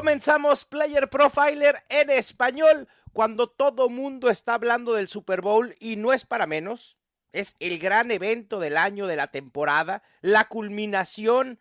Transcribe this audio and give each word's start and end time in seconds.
Comenzamos 0.00 0.64
Player 0.64 1.10
Profiler 1.10 1.84
en 1.90 2.08
español 2.08 2.88
cuando 3.12 3.48
todo 3.48 3.90
mundo 3.90 4.30
está 4.30 4.54
hablando 4.54 4.94
del 4.94 5.08
Super 5.08 5.42
Bowl 5.42 5.76
y 5.78 5.96
no 5.96 6.14
es 6.14 6.24
para 6.24 6.46
menos. 6.46 6.96
Es 7.32 7.54
el 7.60 7.78
gran 7.78 8.10
evento 8.10 8.60
del 8.60 8.78
año, 8.78 9.06
de 9.06 9.16
la 9.16 9.26
temporada, 9.26 10.02
la 10.22 10.48
culminación 10.48 11.60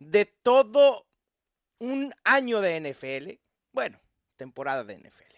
de 0.00 0.26
todo 0.26 1.06
un 1.78 2.12
año 2.24 2.60
de 2.60 2.80
NFL. 2.80 3.40
Bueno, 3.70 4.00
temporada 4.34 4.82
de 4.82 4.98
NFL. 4.98 5.36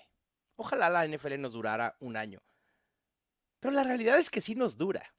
Ojalá 0.56 0.88
la 0.88 1.06
NFL 1.06 1.38
nos 1.38 1.52
durara 1.52 1.98
un 2.00 2.16
año. 2.16 2.40
Pero 3.60 3.74
la 3.74 3.84
realidad 3.84 4.18
es 4.18 4.30
que 4.30 4.40
sí 4.40 4.54
nos 4.54 4.78
dura. 4.78 5.14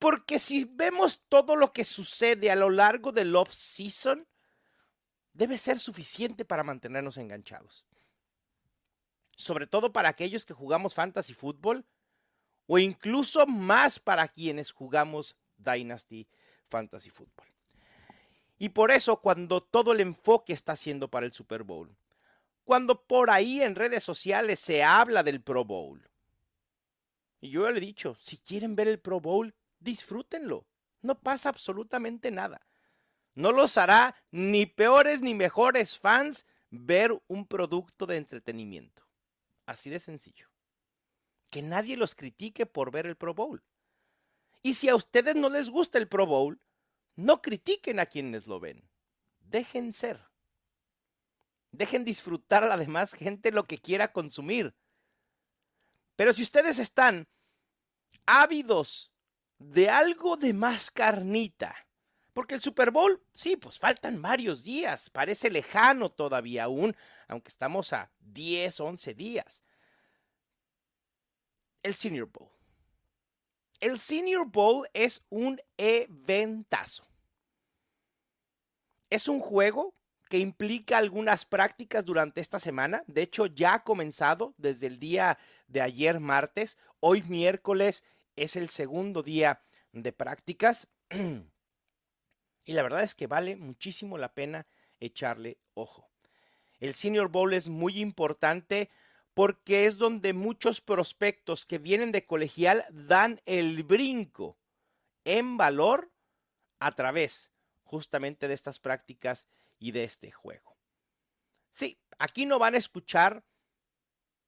Porque 0.00 0.40
si 0.40 0.64
vemos 0.64 1.22
todo 1.28 1.54
lo 1.54 1.72
que 1.72 1.84
sucede 1.84 2.50
a 2.50 2.56
lo 2.56 2.70
largo 2.70 3.12
del 3.12 3.36
off-season, 3.36 4.26
debe 5.32 5.58
ser 5.58 5.78
suficiente 5.78 6.44
para 6.44 6.62
mantenernos 6.62 7.16
enganchados. 7.16 7.86
Sobre 9.36 9.66
todo 9.66 9.92
para 9.92 10.08
aquellos 10.08 10.44
que 10.44 10.54
jugamos 10.54 10.94
fantasy 10.94 11.34
fútbol 11.34 11.84
o 12.66 12.78
incluso 12.78 13.46
más 13.46 13.98
para 13.98 14.28
quienes 14.28 14.70
jugamos 14.70 15.36
Dynasty 15.56 16.26
Fantasy 16.68 17.10
Football. 17.10 17.46
Y 18.58 18.68
por 18.68 18.90
eso 18.90 19.20
cuando 19.20 19.60
todo 19.60 19.92
el 19.92 20.00
enfoque 20.00 20.52
está 20.52 20.76
siendo 20.76 21.08
para 21.08 21.26
el 21.26 21.32
Super 21.32 21.64
Bowl, 21.64 21.96
cuando 22.64 23.02
por 23.02 23.30
ahí 23.30 23.60
en 23.60 23.74
redes 23.74 24.04
sociales 24.04 24.60
se 24.60 24.84
habla 24.84 25.22
del 25.22 25.42
Pro 25.42 25.64
Bowl, 25.64 26.08
y 27.40 27.50
yo 27.50 27.68
le 27.68 27.78
he 27.78 27.80
dicho, 27.80 28.16
si 28.20 28.38
quieren 28.38 28.76
ver 28.76 28.86
el 28.86 29.00
Pro 29.00 29.20
Bowl, 29.20 29.52
disfrútenlo. 29.80 30.64
No 31.00 31.18
pasa 31.18 31.48
absolutamente 31.48 32.30
nada. 32.30 32.64
No 33.34 33.52
los 33.52 33.78
hará 33.78 34.14
ni 34.30 34.66
peores 34.66 35.20
ni 35.20 35.34
mejores 35.34 35.98
fans 35.98 36.46
ver 36.70 37.12
un 37.28 37.46
producto 37.46 38.06
de 38.06 38.16
entretenimiento. 38.16 39.06
Así 39.66 39.90
de 39.90 39.98
sencillo. 39.98 40.48
Que 41.50 41.62
nadie 41.62 41.96
los 41.96 42.14
critique 42.14 42.66
por 42.66 42.90
ver 42.90 43.06
el 43.06 43.16
Pro 43.16 43.34
Bowl. 43.34 43.62
Y 44.62 44.74
si 44.74 44.88
a 44.88 44.96
ustedes 44.96 45.34
no 45.34 45.48
les 45.48 45.70
gusta 45.70 45.98
el 45.98 46.08
Pro 46.08 46.26
Bowl, 46.26 46.60
no 47.16 47.42
critiquen 47.42 48.00
a 48.00 48.06
quienes 48.06 48.46
lo 48.46 48.60
ven. 48.60 48.88
Dejen 49.40 49.92
ser. 49.92 50.28
Dejen 51.72 52.04
disfrutar 52.04 52.64
a 52.64 52.68
la 52.68 52.76
demás 52.76 53.14
gente 53.14 53.50
lo 53.50 53.64
que 53.64 53.78
quiera 53.78 54.12
consumir. 54.12 54.74
Pero 56.16 56.32
si 56.32 56.42
ustedes 56.42 56.78
están 56.78 57.28
ávidos 58.26 59.12
de 59.58 59.88
algo 59.88 60.36
de 60.36 60.52
más 60.52 60.90
carnita, 60.90 61.81
porque 62.32 62.54
el 62.54 62.60
Super 62.60 62.90
Bowl, 62.90 63.22
sí, 63.34 63.56
pues 63.56 63.78
faltan 63.78 64.22
varios 64.22 64.64
días, 64.64 65.10
parece 65.10 65.50
lejano 65.50 66.08
todavía 66.08 66.64
aún, 66.64 66.96
aunque 67.28 67.48
estamos 67.48 67.92
a 67.92 68.10
10, 68.20 68.80
11 68.80 69.14
días. 69.14 69.62
El 71.82 71.94
Senior 71.94 72.28
Bowl. 72.30 72.48
El 73.80 73.98
Senior 73.98 74.46
Bowl 74.46 74.88
es 74.94 75.24
un 75.28 75.60
eventazo. 75.76 77.04
Es 79.10 79.28
un 79.28 79.40
juego 79.40 79.94
que 80.30 80.38
implica 80.38 80.96
algunas 80.96 81.44
prácticas 81.44 82.04
durante 82.04 82.40
esta 82.40 82.58
semana. 82.58 83.02
De 83.06 83.22
hecho, 83.22 83.46
ya 83.46 83.74
ha 83.74 83.84
comenzado 83.84 84.54
desde 84.56 84.86
el 84.86 84.98
día 84.98 85.38
de 85.66 85.82
ayer 85.82 86.20
martes. 86.20 86.78
Hoy 87.00 87.22
miércoles 87.24 88.04
es 88.36 88.56
el 88.56 88.70
segundo 88.70 89.22
día 89.22 89.60
de 89.92 90.12
prácticas. 90.12 90.88
y 92.64 92.72
la 92.72 92.82
verdad 92.82 93.02
es 93.02 93.14
que 93.14 93.26
vale 93.26 93.56
muchísimo 93.56 94.18
la 94.18 94.34
pena 94.34 94.66
echarle 95.00 95.58
ojo. 95.74 96.10
El 96.78 96.94
Senior 96.94 97.28
Bowl 97.28 97.54
es 97.54 97.68
muy 97.68 98.00
importante 98.00 98.90
porque 99.34 99.86
es 99.86 99.98
donde 99.98 100.32
muchos 100.32 100.80
prospectos 100.80 101.64
que 101.64 101.78
vienen 101.78 102.12
de 102.12 102.26
colegial 102.26 102.84
dan 102.90 103.40
el 103.46 103.82
brinco 103.82 104.58
en 105.24 105.56
valor 105.56 106.10
a 106.78 106.92
través 106.94 107.52
justamente 107.84 108.48
de 108.48 108.54
estas 108.54 108.78
prácticas 108.78 109.48
y 109.78 109.92
de 109.92 110.04
este 110.04 110.30
juego. 110.30 110.76
Sí, 111.70 111.98
aquí 112.18 112.46
no 112.46 112.58
van 112.58 112.74
a 112.74 112.78
escuchar 112.78 113.44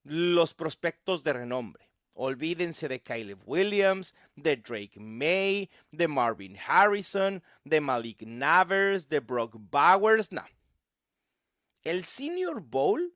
los 0.03 0.55
prospectos 0.55 1.23
de 1.23 1.33
renombre. 1.33 1.84
Olvídense 2.15 2.89
de 2.89 3.03
Caleb 3.03 3.41
Williams, 3.45 4.15
de 4.37 4.57
Drake 4.57 5.01
May, 5.01 5.69
de 5.91 6.07
Marvin 6.07 6.57
Harrison, 6.57 7.43
de 7.65 7.81
Malik 7.81 8.23
Navers, 8.23 9.09
de 9.09 9.19
Brock 9.19 9.57
Bowers. 9.59 10.31
No. 10.31 10.45
El 11.83 12.05
Senior 12.05 12.61
Bowl, 12.61 13.15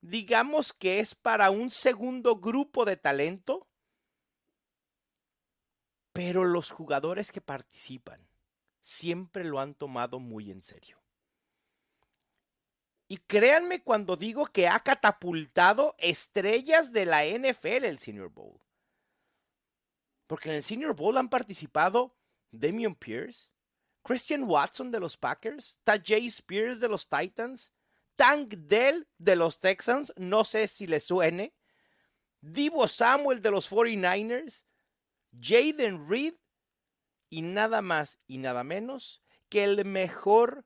digamos 0.00 0.72
que 0.72 0.98
es 0.98 1.14
para 1.14 1.50
un 1.50 1.70
segundo 1.70 2.36
grupo 2.36 2.86
de 2.86 2.96
talento, 2.96 3.68
pero 6.12 6.44
los 6.44 6.70
jugadores 6.70 7.30
que 7.30 7.40
participan 7.40 8.26
siempre 8.80 9.44
lo 9.44 9.60
han 9.60 9.74
tomado 9.74 10.18
muy 10.18 10.50
en 10.50 10.62
serio. 10.62 11.00
Y 13.12 13.16
créanme 13.16 13.82
cuando 13.82 14.14
digo 14.14 14.46
que 14.46 14.68
ha 14.68 14.78
catapultado 14.78 15.96
estrellas 15.98 16.92
de 16.92 17.06
la 17.06 17.24
NFL 17.24 17.84
el 17.84 17.98
Senior 17.98 18.30
Bowl. 18.30 18.60
Porque 20.28 20.48
en 20.48 20.54
el 20.54 20.62
Senior 20.62 20.94
Bowl 20.94 21.18
han 21.18 21.28
participado 21.28 22.16
Damian 22.52 22.94
Pierce, 22.94 23.50
Christian 24.04 24.44
Watson 24.44 24.92
de 24.92 25.00
los 25.00 25.16
Packers, 25.16 25.76
Tajay 25.82 26.26
Spears 26.26 26.78
de 26.78 26.88
los 26.88 27.08
Titans, 27.08 27.72
Tank 28.14 28.54
Dell 28.54 29.08
de 29.18 29.34
los 29.34 29.58
Texans, 29.58 30.12
no 30.14 30.44
sé 30.44 30.68
si 30.68 30.86
le 30.86 31.00
suene, 31.00 31.52
Divo 32.40 32.86
Samuel 32.86 33.42
de 33.42 33.50
los 33.50 33.68
49ers, 33.68 34.62
Jaden 35.36 36.08
Reed 36.08 36.34
y 37.28 37.42
nada 37.42 37.82
más 37.82 38.20
y 38.28 38.38
nada 38.38 38.62
menos 38.62 39.20
que 39.48 39.64
el 39.64 39.84
mejor 39.84 40.64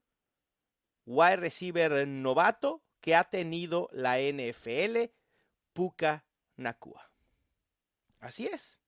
wide 1.07 1.37
receiver 1.37 2.07
novato 2.07 2.83
que 3.01 3.15
ha 3.15 3.25
tenido 3.25 3.89
la 3.93 4.19
NFL, 4.19 5.11
Puka 5.73 6.25
Nakua. 6.57 7.11
Así 8.21 8.47
es. 8.47 8.79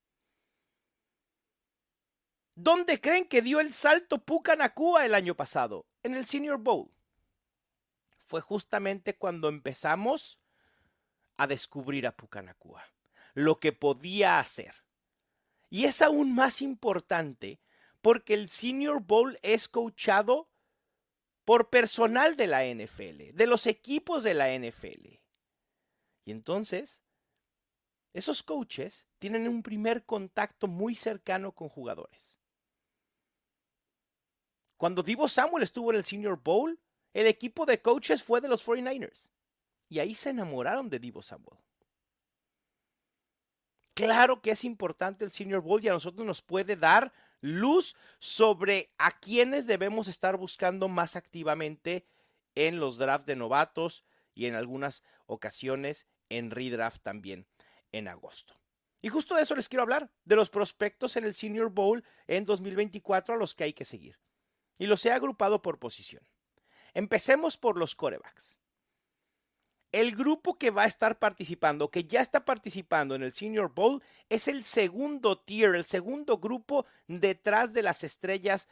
¿Dónde 2.55 3.01
creen 3.03 3.27
que 3.27 3.43
dio 3.43 3.61
el 3.61 3.75
salto 3.75 4.25
Puka 4.25 4.57
Nakua 4.57 5.05
el 5.05 5.15
año 5.15 5.35
pasado? 5.37 5.87
En 6.03 6.15
el 6.15 6.25
Senior 6.25 6.59
Bowl. 6.59 6.91
Fue 8.25 8.41
justamente 8.41 9.17
cuando 9.17 9.49
empezamos 9.49 10.41
a 11.37 11.47
descubrir 11.47 12.07
a 12.07 12.17
Puka 12.17 12.41
Nakua, 12.41 12.83
lo 13.35 13.61
que 13.61 13.73
podía 13.73 14.39
hacer. 14.39 14.75
Y 15.69 15.85
es 15.85 16.01
aún 16.01 16.35
más 16.35 16.63
importante 16.63 17.61
porque 18.01 18.33
el 18.33 18.49
Senior 18.49 19.03
Bowl 19.03 19.39
es 19.43 19.69
coachado 19.69 20.49
por 21.47 21.71
personal 21.71 22.37
de 22.37 22.49
la 22.49 22.65
NFL, 22.67 23.35
de 23.35 23.47
los 23.47 23.69
equipos 23.69 24.25
de 24.25 24.35
la 24.35 24.53
NFL. 24.53 25.07
Y 26.25 26.33
entonces, 26.33 27.05
esos 28.13 28.43
coaches 28.43 29.07
tienen 29.21 29.47
un 29.47 29.63
primer 29.63 30.05
contacto 30.05 30.67
muy 30.67 30.97
cercano 30.97 31.53
con 31.53 31.69
jugadores. 31.69 32.41
Cuando 34.77 35.05
Divo 35.05 35.29
Samuel 35.29 35.63
estuvo 35.63 35.93
en 35.93 35.99
el 35.99 36.05
Senior 36.05 36.43
Bowl, 36.43 36.81
el 37.15 37.29
equipo 37.29 37.65
de 37.65 37.81
coaches 37.81 38.25
fue 38.25 38.41
de 38.41 38.49
los 38.49 38.67
49ers. 38.67 39.31
Y 39.89 40.01
ahí 40.01 40.17
se 40.17 40.31
enamoraron 40.31 40.91
de 40.91 40.99
Divo 40.99 41.23
Samuel. 41.23 41.61
Claro 43.95 44.43
que 44.43 44.51
es 44.51 44.65
importante 44.65 45.25
el 45.25 45.31
Senior 45.31 45.61
Bowl 45.61 45.83
y 45.83 45.87
a 45.87 45.93
nosotros 45.93 46.27
nos 46.27 46.43
puede 46.43 46.75
dar 46.75 47.13
luz 47.41 47.97
sobre 48.19 48.93
a 48.99 49.19
quienes 49.19 49.67
debemos 49.67 50.09
estar 50.09 50.37
buscando 50.37 50.89
más 50.89 51.17
activamente 51.17 52.07
en 52.55 52.81
los 52.81 52.99
drafts 52.99 53.27
de 53.27 53.37
novatos 53.37 54.05
y 54.35 54.47
en 54.47 54.55
algunas 54.55 55.03
ocasiones 55.27 56.07
en 56.29 56.51
redraft 56.51 57.03
también 57.03 57.47
en 57.93 58.09
agosto. 58.09 58.61
Y 59.03 59.09
justo 59.09 59.35
de 59.35 59.43
eso 59.43 59.55
les 59.55 59.69
quiero 59.69 59.83
hablar, 59.83 60.11
de 60.25 60.37
los 60.37 60.51
prospectos 60.51 61.17
en 61.17 61.25
el 61.25 61.35
Senior 61.35 61.71
Bowl 61.71 62.05
en 62.27 62.45
2024 62.45 63.35
a 63.35 63.39
los 63.39 63.55
que 63.55 63.65
hay 63.65 63.73
que 63.73 63.85
seguir. 63.85 64.19
Y 64.79 64.87
los 64.87 65.05
he 65.07 65.13
agrupado 65.13 65.63
por 65.63 65.79
posición. 65.79 66.27
Empecemos 66.95 67.57
por 67.59 67.77
los 67.77 67.95
corebacks 67.95 68.57
el 70.01 70.15
grupo 70.15 70.59
que 70.59 70.71
va 70.71 70.83
a 70.83 70.87
estar 70.87 71.19
participando, 71.19 71.91
que 71.91 72.05
ya 72.05 72.21
está 72.21 72.45
participando 72.45 73.15
en 73.15 73.23
el 73.23 73.33
Senior 73.33 73.73
Bowl, 73.73 74.03
es 74.29 74.47
el 74.47 74.63
segundo 74.63 75.39
tier, 75.39 75.75
el 75.75 75.87
segundo 75.87 76.37
grupo 76.37 76.85
detrás 77.07 77.73
de 77.73 77.83
las 77.83 78.05
estrellas 78.05 78.69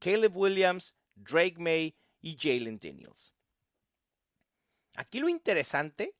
Caleb 0.00 0.36
Williams, 0.36 0.94
Drake 1.14 1.56
May 1.56 1.96
y 2.20 2.36
Jalen 2.38 2.78
Daniels. 2.78 3.32
Aquí 4.96 5.18
lo 5.18 5.30
interesante 5.30 6.14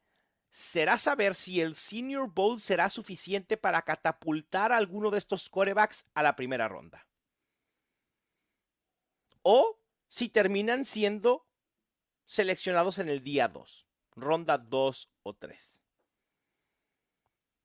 será 0.51 0.97
saber 0.97 1.35
si 1.35 1.61
el 1.61 1.77
Senior 1.77 2.33
Bowl 2.33 2.59
será 2.59 2.89
suficiente 2.89 3.59
para 3.59 3.83
catapultar 3.83 4.73
a 4.73 4.79
alguno 4.79 5.11
de 5.11 5.19
estos 5.19 5.51
corebacks 5.51 6.07
a 6.15 6.23
la 6.23 6.35
primera 6.35 6.67
ronda. 6.67 7.07
O 9.43 9.79
si 10.09 10.31
terminan 10.31 10.87
siendo 10.87 11.47
seleccionados 12.25 12.97
en 12.99 13.11
el 13.11 13.23
día 13.23 13.49
2, 13.49 13.86
ronda 14.17 14.59
2 14.59 15.11
o 15.23 15.35
3. 15.35 15.81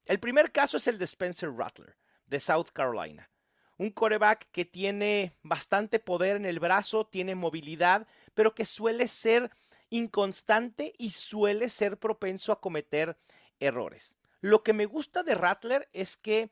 El 0.06 0.20
primer 0.20 0.52
caso 0.52 0.78
es 0.78 0.88
el 0.88 0.98
de 0.98 1.06
Spencer 1.06 1.52
Rattler, 1.52 1.98
de 2.26 2.40
South 2.40 2.70
Carolina. 2.74 3.30
Un 3.78 3.90
coreback 3.90 4.50
que 4.52 4.66
tiene 4.66 5.36
bastante 5.42 6.00
poder 6.00 6.36
en 6.36 6.46
el 6.46 6.60
brazo, 6.60 7.08
tiene 7.08 7.34
movilidad, 7.34 8.08
pero 8.34 8.54
que 8.54 8.66
suele 8.66 9.08
ser 9.08 9.52
inconstante 9.90 10.94
y 10.98 11.12
suele 11.12 11.70
ser 11.70 11.98
propenso 11.98 12.52
a 12.52 12.62
cometer 12.62 13.18
errores. 13.60 14.18
Lo 14.40 14.64
que 14.64 14.74
me 14.74 14.86
gusta 14.86 15.24
de 15.24 15.36
Rattler 15.36 15.90
es 15.94 16.18
que 16.18 16.52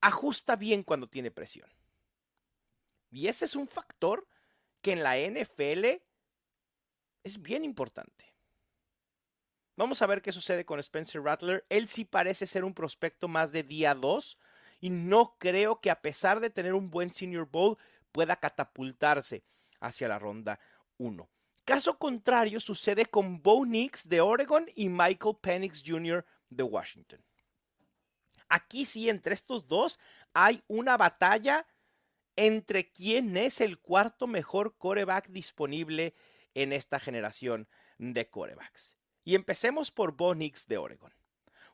ajusta 0.00 0.56
bien 0.56 0.82
cuando 0.82 1.08
tiene 1.08 1.30
presión. 1.30 1.70
Y 3.10 3.28
ese 3.28 3.44
es 3.44 3.54
un 3.54 3.68
factor 3.68 4.26
que 4.80 4.92
en 4.92 5.02
la 5.02 5.16
NFL 5.16 6.02
es 7.24 7.40
bien 7.40 7.64
importante. 7.64 8.32
Vamos 9.76 10.02
a 10.02 10.06
ver 10.06 10.20
qué 10.20 10.32
sucede 10.32 10.64
con 10.64 10.78
Spencer 10.80 11.22
Rattler. 11.22 11.64
Él 11.68 11.88
sí 11.88 12.04
parece 12.04 12.46
ser 12.46 12.64
un 12.64 12.74
prospecto 12.74 13.26
más 13.26 13.52
de 13.52 13.62
día 13.62 13.94
2 13.94 14.38
y 14.80 14.90
no 14.90 15.36
creo 15.38 15.80
que 15.80 15.90
a 15.90 16.02
pesar 16.02 16.40
de 16.40 16.50
tener 16.50 16.74
un 16.74 16.90
buen 16.90 17.10
Senior 17.10 17.48
Bowl 17.48 17.78
pueda 18.10 18.36
catapultarse 18.36 19.44
hacia 19.80 20.08
la 20.08 20.18
ronda 20.18 20.60
1. 20.98 21.28
Caso 21.64 21.98
contrario 21.98 22.60
sucede 22.60 23.06
con 23.06 23.40
Bo 23.40 23.64
Nix 23.64 24.08
de 24.08 24.20
Oregon 24.20 24.66
y 24.74 24.88
Michael 24.88 25.36
Penix 25.40 25.82
Jr. 25.86 26.24
de 26.50 26.62
Washington. 26.64 27.24
Aquí 28.48 28.84
sí, 28.84 29.08
entre 29.08 29.32
estos 29.32 29.66
dos 29.66 29.98
hay 30.34 30.62
una 30.66 30.96
batalla 30.96 31.66
entre 32.36 32.90
quién 32.90 33.36
es 33.36 33.60
el 33.60 33.78
cuarto 33.78 34.26
mejor 34.26 34.76
coreback 34.76 35.28
disponible 35.28 36.14
en 36.54 36.72
esta 36.72 37.00
generación 37.00 37.68
de 37.98 38.28
corebacks. 38.28 38.96
Y 39.24 39.34
empecemos 39.34 39.90
por 39.90 40.16
Bo 40.16 40.34
Nix 40.34 40.66
de 40.66 40.78
Oregon. 40.78 41.12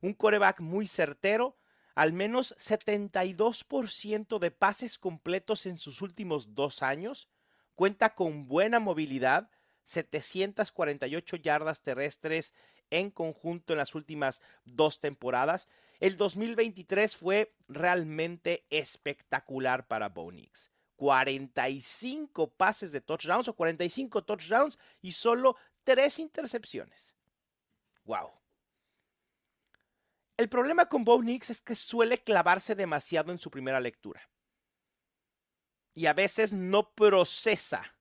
Un 0.00 0.14
coreback 0.14 0.60
muy 0.60 0.86
certero, 0.86 1.56
al 1.94 2.12
menos 2.12 2.54
72% 2.58 4.38
de 4.38 4.50
pases 4.50 4.98
completos 4.98 5.66
en 5.66 5.78
sus 5.78 6.02
últimos 6.02 6.54
dos 6.54 6.82
años, 6.82 7.28
cuenta 7.74 8.14
con 8.14 8.46
buena 8.46 8.78
movilidad, 8.78 9.50
748 9.84 11.36
yardas 11.36 11.82
terrestres 11.82 12.52
en 12.90 13.10
conjunto 13.10 13.72
en 13.72 13.78
las 13.78 13.94
últimas 13.94 14.40
dos 14.64 15.00
temporadas. 15.00 15.68
El 15.98 16.16
2023 16.16 17.16
fue 17.16 17.54
realmente 17.68 18.66
espectacular 18.70 19.86
para 19.86 20.10
Bo 20.10 20.30
Nix. 20.30 20.70
45 20.98 22.50
pases 22.56 22.90
de 22.90 23.00
touchdowns 23.00 23.46
o 23.46 23.54
45 23.54 24.24
touchdowns 24.24 24.78
y 25.00 25.12
solo 25.12 25.56
3 25.84 26.18
intercepciones. 26.18 27.14
Wow. 28.04 28.32
El 30.36 30.48
problema 30.48 30.88
con 30.88 31.04
Bo 31.04 31.22
Nix 31.22 31.50
es 31.50 31.62
que 31.62 31.76
suele 31.76 32.18
clavarse 32.18 32.74
demasiado 32.74 33.30
en 33.30 33.38
su 33.38 33.48
primera 33.48 33.78
lectura. 33.78 34.28
Y 35.94 36.06
a 36.06 36.14
veces 36.14 36.52
no 36.52 36.92
procesa 36.94 37.96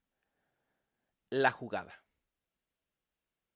la 1.30 1.52
jugada. 1.52 2.04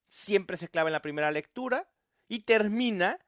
Siempre 0.07 0.57
se 0.57 0.69
clava 0.69 0.89
en 0.89 0.93
la 0.93 1.01
primera 1.01 1.31
lectura 1.31 1.91
y 2.27 2.41
termina 2.41 3.19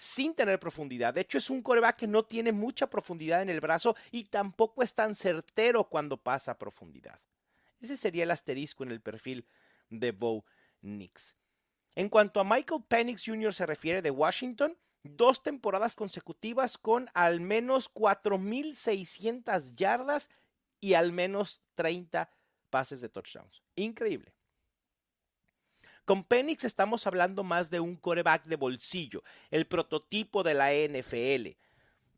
sin 0.00 0.34
tener 0.34 0.58
profundidad. 0.58 1.12
De 1.12 1.20
hecho, 1.20 1.36
es 1.36 1.50
un 1.50 1.60
coreback 1.60 1.96
que 1.96 2.06
no 2.06 2.22
tiene 2.22 2.52
mucha 2.52 2.88
profundidad 2.88 3.42
en 3.42 3.50
el 3.50 3.60
brazo 3.60 3.94
y 4.10 4.24
tampoco 4.24 4.82
es 4.82 4.94
tan 4.94 5.14
certero 5.14 5.90
cuando 5.90 6.16
pasa 6.16 6.52
a 6.52 6.58
profundidad. 6.58 7.20
Ese 7.82 7.98
sería 7.98 8.22
el 8.22 8.30
asterisco 8.30 8.82
en 8.82 8.92
el 8.92 9.02
perfil 9.02 9.46
de 9.90 10.12
Bo 10.12 10.46
Nix. 10.80 11.36
En 11.94 12.08
cuanto 12.08 12.40
a 12.40 12.44
Michael 12.44 12.82
Penix 12.88 13.22
Jr. 13.26 13.52
se 13.52 13.66
refiere 13.66 14.00
de 14.00 14.10
Washington, 14.10 14.74
dos 15.02 15.42
temporadas 15.42 15.96
consecutivas 15.96 16.78
con 16.78 17.10
al 17.12 17.40
menos 17.40 17.92
4.600 17.92 19.74
yardas 19.74 20.30
y 20.80 20.94
al 20.94 21.12
menos 21.12 21.60
30 21.74 22.30
pases 22.70 23.02
de 23.02 23.10
touchdowns. 23.10 23.62
Increíble. 23.76 24.32
Con 26.10 26.24
Penix 26.24 26.64
estamos 26.64 27.06
hablando 27.06 27.44
más 27.44 27.70
de 27.70 27.78
un 27.78 27.94
coreback 27.94 28.46
de 28.46 28.56
bolsillo, 28.56 29.22
el 29.52 29.68
prototipo 29.68 30.42
de 30.42 30.54
la 30.54 30.72
NFL. 30.72 31.56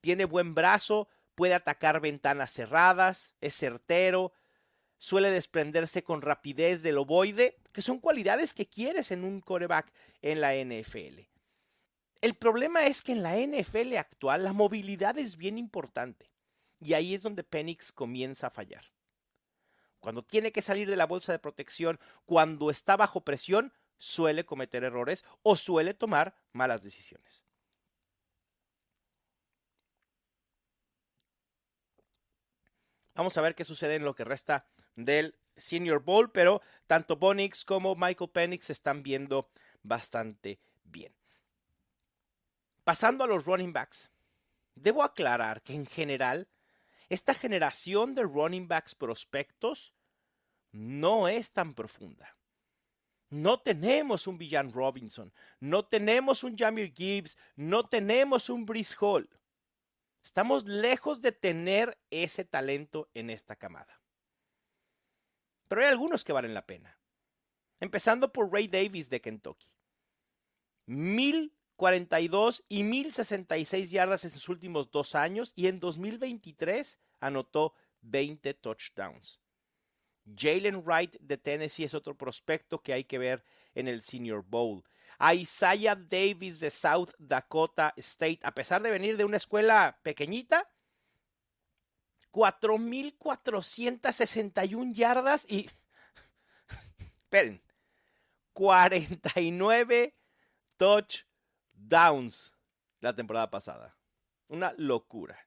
Tiene 0.00 0.24
buen 0.24 0.54
brazo, 0.54 1.08
puede 1.34 1.52
atacar 1.52 2.00
ventanas 2.00 2.52
cerradas, 2.54 3.34
es 3.42 3.54
certero, 3.54 4.32
suele 4.96 5.30
desprenderse 5.30 6.02
con 6.02 6.22
rapidez 6.22 6.80
del 6.80 6.96
ovoide, 6.96 7.58
que 7.70 7.82
son 7.82 7.98
cualidades 7.98 8.54
que 8.54 8.66
quieres 8.66 9.10
en 9.10 9.24
un 9.24 9.42
coreback 9.42 9.92
en 10.22 10.40
la 10.40 10.54
NFL. 10.54 11.28
El 12.22 12.34
problema 12.34 12.86
es 12.86 13.02
que 13.02 13.12
en 13.12 13.22
la 13.22 13.36
NFL 13.36 13.94
actual 13.98 14.44
la 14.44 14.54
movilidad 14.54 15.18
es 15.18 15.36
bien 15.36 15.58
importante 15.58 16.30
y 16.80 16.94
ahí 16.94 17.14
es 17.14 17.22
donde 17.22 17.44
Penix 17.44 17.92
comienza 17.92 18.46
a 18.46 18.50
fallar. 18.50 18.86
Cuando 20.00 20.22
tiene 20.22 20.50
que 20.50 20.62
salir 20.62 20.88
de 20.88 20.96
la 20.96 21.06
bolsa 21.06 21.30
de 21.30 21.38
protección, 21.38 22.00
cuando 22.24 22.70
está 22.70 22.96
bajo 22.96 23.20
presión, 23.20 23.72
suele 24.02 24.44
cometer 24.44 24.82
errores 24.82 25.24
o 25.44 25.54
suele 25.54 25.94
tomar 25.94 26.34
malas 26.52 26.82
decisiones. 26.82 27.44
Vamos 33.14 33.36
a 33.36 33.42
ver 33.42 33.54
qué 33.54 33.64
sucede 33.64 33.94
en 33.94 34.04
lo 34.04 34.16
que 34.16 34.24
resta 34.24 34.66
del 34.96 35.38
Senior 35.56 36.02
Bowl, 36.02 36.32
pero 36.32 36.62
tanto 36.88 37.14
Bonix 37.16 37.64
como 37.64 37.94
Michael 37.94 38.30
Penix 38.30 38.66
se 38.66 38.72
están 38.72 39.04
viendo 39.04 39.52
bastante 39.82 40.58
bien. 40.82 41.14
Pasando 42.82 43.22
a 43.22 43.28
los 43.28 43.44
running 43.44 43.72
backs, 43.72 44.10
debo 44.74 45.04
aclarar 45.04 45.62
que 45.62 45.74
en 45.74 45.86
general 45.86 46.48
esta 47.08 47.34
generación 47.34 48.16
de 48.16 48.22
running 48.22 48.66
backs 48.66 48.96
prospectos 48.96 49.94
no 50.72 51.28
es 51.28 51.52
tan 51.52 51.74
profunda. 51.74 52.36
No 53.32 53.58
tenemos 53.58 54.26
un 54.26 54.36
Villan 54.36 54.70
Robinson, 54.70 55.32
no 55.58 55.86
tenemos 55.86 56.44
un 56.44 56.54
Jamir 56.54 56.92
Gibbs, 56.92 57.38
no 57.56 57.82
tenemos 57.82 58.50
un 58.50 58.66
Brice 58.66 58.94
Hall. 59.00 59.26
Estamos 60.22 60.66
lejos 60.68 61.22
de 61.22 61.32
tener 61.32 61.98
ese 62.10 62.44
talento 62.44 63.08
en 63.14 63.30
esta 63.30 63.56
camada. 63.56 64.02
Pero 65.66 65.80
hay 65.80 65.88
algunos 65.88 66.24
que 66.24 66.34
valen 66.34 66.52
la 66.52 66.66
pena. 66.66 66.98
Empezando 67.80 68.30
por 68.30 68.52
Ray 68.52 68.66
Davis 68.66 69.08
de 69.08 69.22
Kentucky. 69.22 69.70
1042 70.84 72.64
y 72.68 72.82
1066 72.82 73.90
yardas 73.90 74.26
en 74.26 74.30
sus 74.30 74.50
últimos 74.50 74.90
dos 74.90 75.14
años 75.14 75.54
y 75.56 75.68
en 75.68 75.80
2023 75.80 77.00
anotó 77.18 77.72
20 78.02 78.52
touchdowns. 78.52 79.41
Jalen 80.24 80.84
Wright 80.84 81.16
de 81.20 81.36
Tennessee 81.36 81.84
es 81.84 81.94
otro 81.94 82.16
prospecto 82.16 82.80
que 82.80 82.92
hay 82.92 83.04
que 83.04 83.18
ver 83.18 83.44
en 83.74 83.88
el 83.88 84.02
Senior 84.02 84.44
Bowl. 84.46 84.84
Isaiah 85.34 85.94
Davis 85.94 86.60
de 86.60 86.70
South 86.70 87.10
Dakota 87.18 87.92
State, 87.96 88.40
a 88.42 88.54
pesar 88.54 88.82
de 88.82 88.90
venir 88.90 89.16
de 89.16 89.24
una 89.24 89.36
escuela 89.36 89.98
pequeñita, 90.02 90.68
4.461 92.32 94.94
yardas 94.94 95.46
y... 95.48 95.70
Esperen, 97.24 97.62
49 98.52 100.14
touchdowns 100.76 102.52
la 103.00 103.14
temporada 103.14 103.50
pasada. 103.50 103.96
Una 104.48 104.74
locura. 104.76 105.38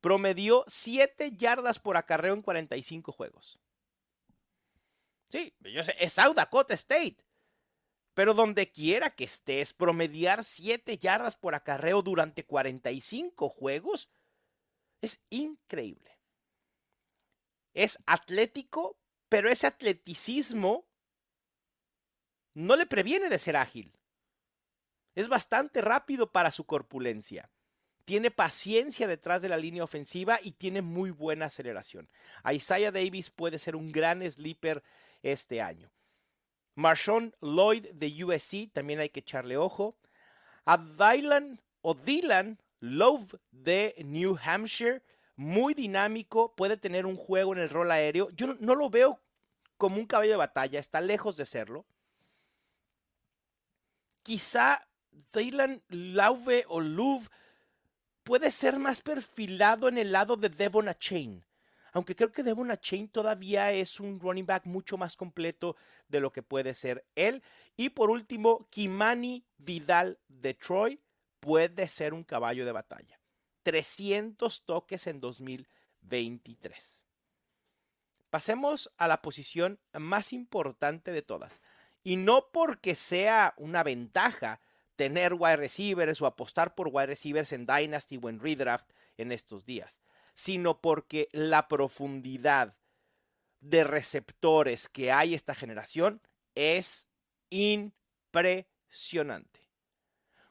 Promedió 0.00 0.64
7 0.68 1.32
yardas 1.32 1.78
por 1.78 1.96
acarreo 1.96 2.34
en 2.34 2.42
45 2.42 3.12
juegos. 3.12 3.58
Sí, 5.30 5.54
yo 5.60 5.84
sé, 5.84 5.94
es 5.98 6.12
South 6.12 6.34
Dakota 6.34 6.74
State. 6.74 7.16
Pero 8.14 8.32
donde 8.32 8.70
quiera 8.72 9.10
que 9.10 9.24
estés, 9.24 9.74
promediar 9.74 10.42
7 10.42 10.96
yardas 10.96 11.36
por 11.36 11.54
acarreo 11.54 12.00
durante 12.00 12.46
45 12.46 13.48
juegos 13.50 14.08
es 15.02 15.20
increíble. 15.28 16.18
Es 17.74 17.98
atlético, 18.06 18.98
pero 19.28 19.50
ese 19.50 19.66
atleticismo 19.66 20.88
no 22.54 22.74
le 22.76 22.86
previene 22.86 23.28
de 23.28 23.38
ser 23.38 23.56
ágil. 23.56 23.92
Es 25.14 25.28
bastante 25.28 25.82
rápido 25.82 26.32
para 26.32 26.52
su 26.52 26.64
corpulencia. 26.64 27.50
Tiene 28.06 28.30
paciencia 28.30 29.06
detrás 29.06 29.42
de 29.42 29.50
la 29.50 29.58
línea 29.58 29.84
ofensiva 29.84 30.38
y 30.42 30.52
tiene 30.52 30.80
muy 30.80 31.10
buena 31.10 31.46
aceleración. 31.46 32.08
Isaiah 32.50 32.92
Davis 32.92 33.28
puede 33.28 33.58
ser 33.58 33.76
un 33.76 33.92
gran 33.92 34.22
sleeper 34.30 34.82
este 35.22 35.60
año. 35.60 35.90
Marshawn 36.76 37.34
Lloyd 37.40 37.86
de 37.92 38.24
USC, 38.24 38.70
también 38.72 39.00
hay 39.00 39.08
que 39.08 39.20
echarle 39.20 39.56
ojo. 39.56 39.96
A 40.66 40.76
Dylan 40.76 41.60
o 41.80 41.94
Dylan 41.94 42.58
Love 42.80 43.34
de 43.50 43.94
New 44.04 44.36
Hampshire, 44.42 45.02
muy 45.36 45.74
dinámico, 45.74 46.54
puede 46.54 46.76
tener 46.76 47.06
un 47.06 47.16
juego 47.16 47.54
en 47.54 47.60
el 47.60 47.70
rol 47.70 47.90
aéreo. 47.90 48.30
Yo 48.30 48.46
no, 48.60 48.74
lo 48.74 48.90
veo 48.90 49.20
como 49.78 49.96
un 49.96 50.06
caballo 50.06 50.32
de 50.32 50.36
batalla, 50.36 50.78
está 50.78 51.00
lejos 51.00 51.36
de 51.36 51.46
serlo. 51.46 51.86
Quizá 54.22 54.86
Dylan 55.32 55.82
Lauve 55.88 56.64
o 56.68 56.80
Louv 56.80 57.28
puede 58.22 58.50
ser 58.50 58.78
más 58.78 59.00
perfilado 59.00 59.88
en 59.88 59.96
el 59.96 60.12
lado 60.12 60.36
de 60.36 60.48
Devon 60.48 60.92
Chain. 60.98 61.45
Aunque 61.96 62.14
creo 62.14 62.30
que 62.30 62.42
Devon 62.42 62.70
Chain 62.76 63.08
todavía 63.08 63.72
es 63.72 64.00
un 64.00 64.20
running 64.20 64.44
back 64.44 64.66
mucho 64.66 64.98
más 64.98 65.16
completo 65.16 65.76
de 66.08 66.20
lo 66.20 66.30
que 66.30 66.42
puede 66.42 66.74
ser 66.74 67.06
él. 67.14 67.42
Y 67.74 67.88
por 67.88 68.10
último, 68.10 68.68
Kimani 68.68 69.46
Vidal 69.56 70.18
de 70.28 70.52
Troy 70.52 71.00
puede 71.40 71.88
ser 71.88 72.12
un 72.12 72.22
caballo 72.22 72.66
de 72.66 72.72
batalla. 72.72 73.18
300 73.62 74.66
toques 74.66 75.06
en 75.06 75.20
2023. 75.22 77.02
Pasemos 78.28 78.92
a 78.98 79.08
la 79.08 79.22
posición 79.22 79.80
más 79.94 80.34
importante 80.34 81.12
de 81.12 81.22
todas. 81.22 81.62
Y 82.04 82.16
no 82.16 82.50
porque 82.52 82.94
sea 82.94 83.54
una 83.56 83.82
ventaja 83.82 84.60
tener 84.96 85.32
wide 85.32 85.56
receivers 85.56 86.20
o 86.20 86.26
apostar 86.26 86.74
por 86.74 86.88
wide 86.88 87.06
receivers 87.06 87.52
en 87.52 87.64
Dynasty 87.64 88.20
o 88.22 88.28
en 88.28 88.38
Redraft 88.38 88.90
en 89.16 89.32
estos 89.32 89.64
días, 89.64 90.02
sino 90.36 90.82
porque 90.82 91.28
la 91.32 91.66
profundidad 91.66 92.76
de 93.60 93.84
receptores 93.84 94.90
que 94.90 95.10
hay 95.10 95.32
esta 95.32 95.54
generación 95.54 96.20
es 96.54 97.08
impresionante. 97.48 99.70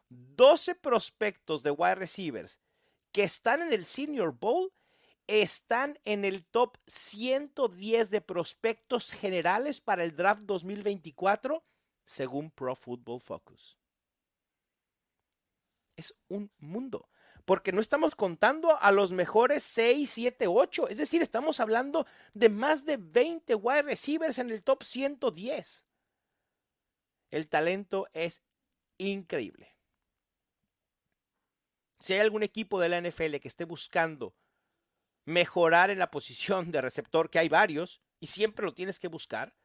12 0.09 0.73
prospectos 0.73 1.61
de 1.61 1.69
wide 1.69 1.95
receivers 1.95 2.59
que 3.11 3.21
están 3.21 3.61
en 3.61 3.73
el 3.73 3.85
Senior 3.85 4.33
Bowl 4.33 4.73
están 5.27 5.99
en 6.03 6.25
el 6.25 6.43
top 6.45 6.77
110 6.87 8.09
de 8.09 8.21
prospectos 8.21 9.11
generales 9.11 9.81
para 9.81 10.03
el 10.03 10.15
draft 10.15 10.45
2024 10.45 11.63
según 12.05 12.49
Pro 12.49 12.75
Football 12.75 13.21
Focus. 13.21 13.77
Es 15.95 16.15
un 16.27 16.51
mundo, 16.57 17.07
porque 17.45 17.71
no 17.71 17.79
estamos 17.79 18.15
contando 18.15 18.77
a 18.81 18.91
los 18.91 19.11
mejores 19.11 19.63
6, 19.63 20.09
7, 20.09 20.47
8, 20.47 20.89
es 20.89 20.97
decir, 20.97 21.21
estamos 21.21 21.59
hablando 21.59 22.05
de 22.33 22.49
más 22.49 22.85
de 22.85 22.97
20 22.97 23.55
wide 23.55 23.83
receivers 23.83 24.39
en 24.39 24.49
el 24.49 24.63
top 24.63 24.83
110. 24.83 25.85
El 27.29 27.47
talento 27.47 28.07
es 28.13 28.41
increíble. 28.97 29.75
Si 31.99 32.13
hay 32.13 32.19
algún 32.19 32.43
equipo 32.43 32.79
de 32.79 32.89
la 32.89 33.01
NFL 33.01 33.37
que 33.37 33.47
esté 33.47 33.65
buscando 33.65 34.35
mejorar 35.25 35.89
en 35.89 35.99
la 35.99 36.11
posición 36.11 36.71
de 36.71 36.81
receptor, 36.81 37.29
que 37.29 37.39
hay 37.39 37.49
varios, 37.49 38.01
y 38.19 38.27
siempre 38.27 38.65
lo 38.65 38.73
tienes 38.73 38.99
que 38.99 39.07
buscar, 39.07 39.55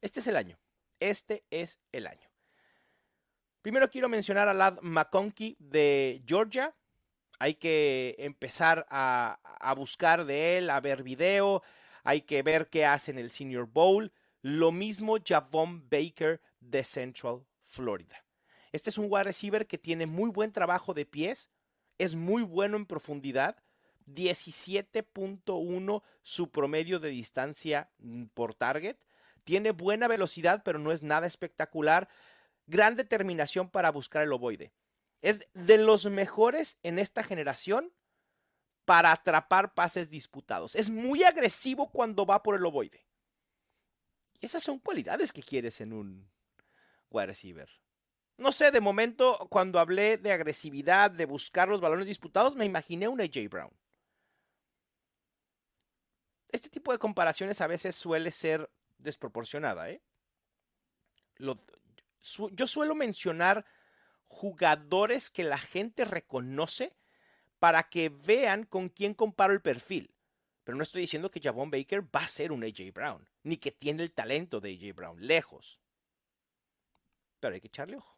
este 0.00 0.20
es 0.20 0.26
el 0.26 0.36
año. 0.36 0.58
Este 1.00 1.44
es 1.50 1.80
el 1.92 2.06
año. 2.06 2.30
Primero 3.62 3.90
quiero 3.90 4.08
mencionar 4.08 4.48
a 4.48 4.54
Lad 4.54 4.80
McConkey 4.80 5.56
de 5.58 6.22
Georgia. 6.26 6.74
Hay 7.38 7.54
que 7.54 8.16
empezar 8.18 8.86
a, 8.90 9.38
buscar 9.76 10.24
de 10.24 10.58
él, 10.58 10.70
a 10.70 10.80
ver 10.80 11.02
video, 11.02 11.62
hay 12.04 12.22
que 12.22 12.42
ver 12.42 12.68
qué 12.68 12.86
hace 12.86 13.10
en 13.10 13.18
el 13.18 13.30
Senior 13.30 13.66
Bowl. 13.66 14.12
Lo 14.42 14.72
mismo 14.72 15.16
Javon 15.24 15.88
Baker 15.88 16.40
de 16.60 16.84
Central 16.84 17.44
Florida. 17.64 18.24
Este 18.72 18.90
es 18.90 18.98
un 18.98 19.06
wide 19.08 19.24
receiver 19.24 19.66
que 19.66 19.78
tiene 19.78 20.06
muy 20.06 20.30
buen 20.30 20.52
trabajo 20.52 20.94
de 20.94 21.06
pies, 21.06 21.50
es 21.98 22.14
muy 22.14 22.42
bueno 22.42 22.76
en 22.76 22.86
profundidad 22.86 23.56
17.1 24.06 26.02
su 26.22 26.50
promedio 26.50 27.00
de 27.00 27.08
distancia 27.10 27.90
mm, 27.98 28.26
por 28.26 28.54
target. 28.54 28.96
Tiene 29.44 29.72
buena 29.72 30.08
velocidad, 30.08 30.62
pero 30.64 30.78
no 30.78 30.92
es 30.92 31.02
nada 31.02 31.26
espectacular. 31.26 32.08
Gran 32.66 32.96
determinación 32.96 33.68
para 33.70 33.90
buscar 33.90 34.22
el 34.22 34.32
ovoide. 34.32 34.72
Es 35.22 35.46
de 35.54 35.78
los 35.78 36.06
mejores 36.06 36.78
en 36.82 36.98
esta 36.98 37.22
generación 37.22 37.92
para 38.84 39.12
atrapar 39.12 39.74
pases 39.74 40.10
disputados. 40.10 40.76
Es 40.76 40.90
muy 40.90 41.24
agresivo 41.24 41.90
cuando 41.90 42.26
va 42.26 42.42
por 42.42 42.56
el 42.56 42.64
ovoide. 42.64 43.04
esas 44.40 44.62
son 44.62 44.78
cualidades 44.78 45.32
que 45.32 45.42
quieres 45.42 45.80
en 45.80 45.92
un 45.92 46.30
wide 47.10 47.26
receiver. 47.26 47.68
No 48.36 48.52
sé, 48.52 48.70
de 48.70 48.80
momento, 48.80 49.46
cuando 49.50 49.80
hablé 49.80 50.18
de 50.18 50.30
agresividad, 50.30 51.10
de 51.10 51.24
buscar 51.24 51.68
los 51.68 51.80
balones 51.80 52.06
disputados, 52.06 52.54
me 52.54 52.66
imaginé 52.66 53.08
un 53.08 53.20
AJ 53.20 53.48
Brown 53.48 53.72
este 56.56 56.68
tipo 56.68 56.92
de 56.92 56.98
comparaciones 56.98 57.60
a 57.60 57.66
veces 57.66 57.94
suele 57.94 58.30
ser 58.32 58.68
desproporcionada. 58.98 59.90
¿eh? 59.90 60.02
yo 61.38 62.66
suelo 62.66 62.94
mencionar 62.94 63.64
jugadores 64.28 65.30
que 65.30 65.44
la 65.44 65.58
gente 65.58 66.04
reconoce 66.04 66.94
para 67.58 67.84
que 67.84 68.08
vean 68.08 68.64
con 68.64 68.88
quién 68.88 69.14
comparo 69.14 69.52
el 69.52 69.62
perfil. 69.62 70.14
Pero 70.64 70.76
no 70.76 70.82
estoy 70.82 71.02
diciendo 71.02 71.30
que 71.30 71.40
Javon 71.40 71.70
Baker 71.70 72.02
va 72.02 72.20
a 72.20 72.28
ser 72.28 72.52
un 72.52 72.64
AJ 72.64 72.92
Brown, 72.92 73.28
ni 73.44 73.56
que 73.56 73.70
tiene 73.70 74.02
el 74.02 74.12
talento 74.12 74.60
de 74.60 74.72
AJ 74.72 74.94
Brown, 74.94 75.26
lejos. 75.26 75.78
Pero 77.40 77.54
hay 77.54 77.60
que 77.60 77.68
echarle 77.68 77.96
ojo. 77.96 78.16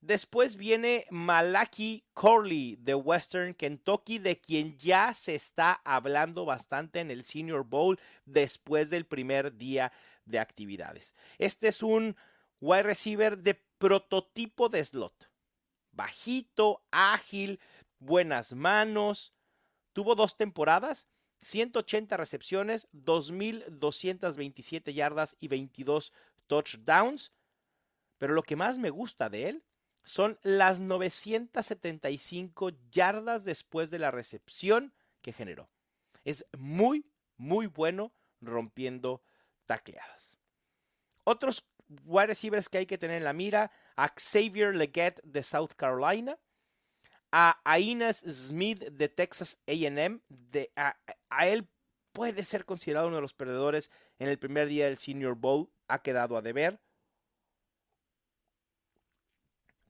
Después 0.00 0.56
viene 0.56 1.06
Malaki 1.10 2.04
Corley 2.12 2.76
de 2.80 2.94
Western 2.94 3.54
Kentucky, 3.54 4.18
de 4.18 4.40
quien 4.40 4.76
ya 4.76 5.14
se 5.14 5.36
está 5.36 5.80
hablando 5.84 6.44
bastante 6.44 6.98
en 6.98 7.10
el 7.12 7.24
Senior 7.24 7.64
Bowl 7.64 8.00
después 8.24 8.90
del 8.90 9.06
primer 9.06 9.56
día 9.56 9.92
de 10.24 10.40
actividades. 10.40 11.14
Este 11.38 11.68
es 11.68 11.84
un 11.84 12.16
wide 12.60 12.82
receiver 12.82 13.38
de 13.38 13.54
prototipo 13.82 14.68
de 14.68 14.84
slot. 14.84 15.28
Bajito, 15.90 16.84
ágil, 16.92 17.58
buenas 17.98 18.52
manos. 18.52 19.34
Tuvo 19.92 20.14
dos 20.14 20.36
temporadas, 20.36 21.08
180 21.38 22.16
recepciones, 22.16 22.86
2.227 22.92 24.94
yardas 24.94 25.34
y 25.40 25.48
22 25.48 26.12
touchdowns. 26.46 27.32
Pero 28.18 28.34
lo 28.34 28.44
que 28.44 28.54
más 28.54 28.78
me 28.78 28.90
gusta 28.90 29.28
de 29.28 29.48
él 29.48 29.64
son 30.04 30.38
las 30.44 30.78
975 30.78 32.70
yardas 32.92 33.42
después 33.42 33.90
de 33.90 33.98
la 33.98 34.12
recepción 34.12 34.94
que 35.22 35.32
generó. 35.32 35.68
Es 36.22 36.46
muy, 36.56 37.10
muy 37.36 37.66
bueno 37.66 38.12
rompiendo 38.40 39.24
tacleadas. 39.66 40.38
Otros 41.24 41.64
wide 42.04 42.26
receivers 42.26 42.68
que 42.68 42.78
hay 42.78 42.86
que 42.86 42.98
tener 42.98 43.18
en 43.18 43.24
la 43.24 43.32
mira, 43.32 43.70
a 43.96 44.08
Xavier 44.08 44.74
Leggett 44.74 45.22
de 45.24 45.42
South 45.42 45.72
Carolina, 45.76 46.38
a 47.30 47.60
Ainas 47.64 48.18
Smith 48.18 48.80
de 48.80 49.08
Texas 49.08 49.58
AM, 49.66 50.22
a, 50.76 50.96
a 51.30 51.46
él 51.48 51.68
puede 52.12 52.44
ser 52.44 52.64
considerado 52.64 53.08
uno 53.08 53.16
de 53.16 53.22
los 53.22 53.34
perdedores 53.34 53.90
en 54.18 54.28
el 54.28 54.38
primer 54.38 54.68
día 54.68 54.84
del 54.84 54.98
Senior 54.98 55.34
Bowl, 55.34 55.70
ha 55.88 56.02
quedado 56.02 56.36
a 56.36 56.42
deber. 56.42 56.80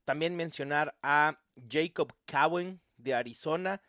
También 0.05 0.35
mencionar 0.35 0.97
a 1.01 1.39
Jacob 1.69 2.13
Cowen 2.25 2.81
de 2.97 3.13
Arizona, 3.13 3.81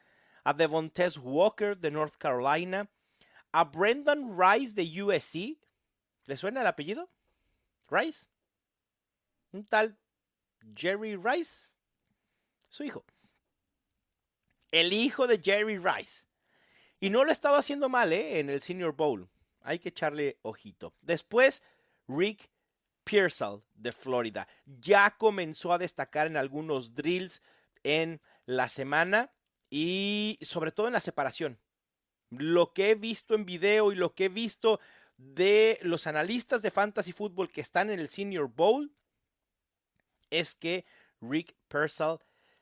a 0.45 0.53
Devontes 0.53 1.19
Walker 1.19 1.77
de 1.77 1.91
North 1.91 2.15
Carolina, 2.19 2.91
a 3.53 3.65
Brendan 3.65 4.37
Rice 4.39 4.75
de 4.75 5.03
USC. 5.03 5.59
¿Le 6.27 6.37
suena 6.37 6.61
el 6.61 6.67
apellido? 6.67 7.11
Rice. 7.91 8.26
Un 9.53 9.64
tal 9.64 9.97
Jerry 10.75 11.17
Rice. 11.17 11.69
Su 12.69 12.85
hijo. 12.85 13.05
El 14.71 14.93
hijo 14.93 15.26
de 15.26 15.38
Jerry 15.38 15.79
Rice. 15.79 16.26
Y 17.00 17.11
no 17.11 17.25
lo 17.25 17.33
estaba 17.33 17.59
haciendo 17.59 17.88
mal, 17.88 18.12
¿eh? 18.12 18.41
En 18.41 18.50
el 18.50 18.62
Senior 18.62 18.95
Bowl. 18.95 19.29
Hay 19.61 19.79
que 19.79 19.91
echarle 19.91 20.38
ojito. 20.43 20.95
Después, 21.00 21.62
Rick 22.09 22.50
Pearsall 23.05 23.62
de 23.75 23.93
Florida. 23.93 24.49
Ya 24.64 25.17
comenzó 25.17 25.73
a 25.73 25.79
destacar 25.79 26.26
en 26.26 26.37
algunos 26.37 26.95
drills 26.95 27.43
en 27.83 28.21
la 28.47 28.69
semana 28.69 29.33
y 29.71 30.38
sobre 30.41 30.73
todo 30.73 30.87
en 30.87 30.95
la 30.95 31.00
separación. 31.00 31.61
Lo 32.31 32.73
que 32.73 32.91
he 32.91 32.95
visto 32.95 33.35
en 33.35 33.45
video 33.45 33.93
y 33.93 33.97
lo 33.97 34.14
que 34.14 34.26
he 34.26 34.29
visto 34.29 34.81
de 35.16 35.78
los 35.83 36.06
analistas 36.06 36.62
de 36.62 36.71
fantasy 36.71 37.12
fútbol 37.12 37.50
que 37.50 37.61
están 37.61 37.90
en 37.90 38.00
el 38.00 38.09
Senior 38.09 38.49
Bowl 38.49 38.92
es 40.30 40.54
que 40.54 40.85
Rick 41.21 41.54
Pearsall 41.68 42.18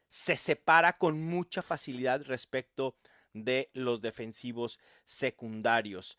se 0.09 0.37
separa 0.37 0.93
con 0.93 1.23
mucha 1.23 1.63
facilidad 1.63 2.23
respecto 2.25 2.97
de 3.33 3.71
los 3.73 4.03
defensivos 4.03 4.79
secundarios. 5.07 6.19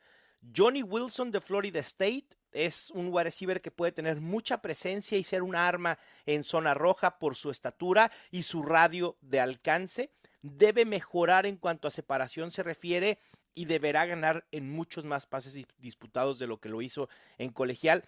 Johnny 0.55 0.81
Wilson 0.81 1.31
de 1.31 1.41
Florida 1.41 1.79
State 1.79 2.27
es 2.51 2.89
un 2.91 3.07
wide 3.07 3.25
receiver 3.25 3.61
que 3.61 3.71
puede 3.71 3.91
tener 3.91 4.19
mucha 4.19 4.61
presencia 4.61 5.17
y 5.17 5.23
ser 5.23 5.43
un 5.43 5.55
arma 5.55 5.97
en 6.25 6.43
zona 6.43 6.73
roja 6.73 7.17
por 7.17 7.35
su 7.35 7.49
estatura 7.49 8.11
y 8.31 8.43
su 8.43 8.63
radio 8.63 9.17
de 9.21 9.39
alcance. 9.39 10.11
Debe 10.41 10.85
mejorar 10.85 11.45
en 11.45 11.57
cuanto 11.57 11.87
a 11.87 11.91
separación 11.91 12.51
se 12.51 12.63
refiere 12.63 13.19
y 13.55 13.65
deberá 13.65 14.05
ganar 14.05 14.45
en 14.51 14.69
muchos 14.69 15.05
más 15.05 15.25
pases 15.25 15.57
disputados 15.77 16.39
de 16.39 16.47
lo 16.47 16.59
que 16.59 16.69
lo 16.69 16.81
hizo 16.81 17.09
en 17.37 17.51
colegial. 17.51 18.03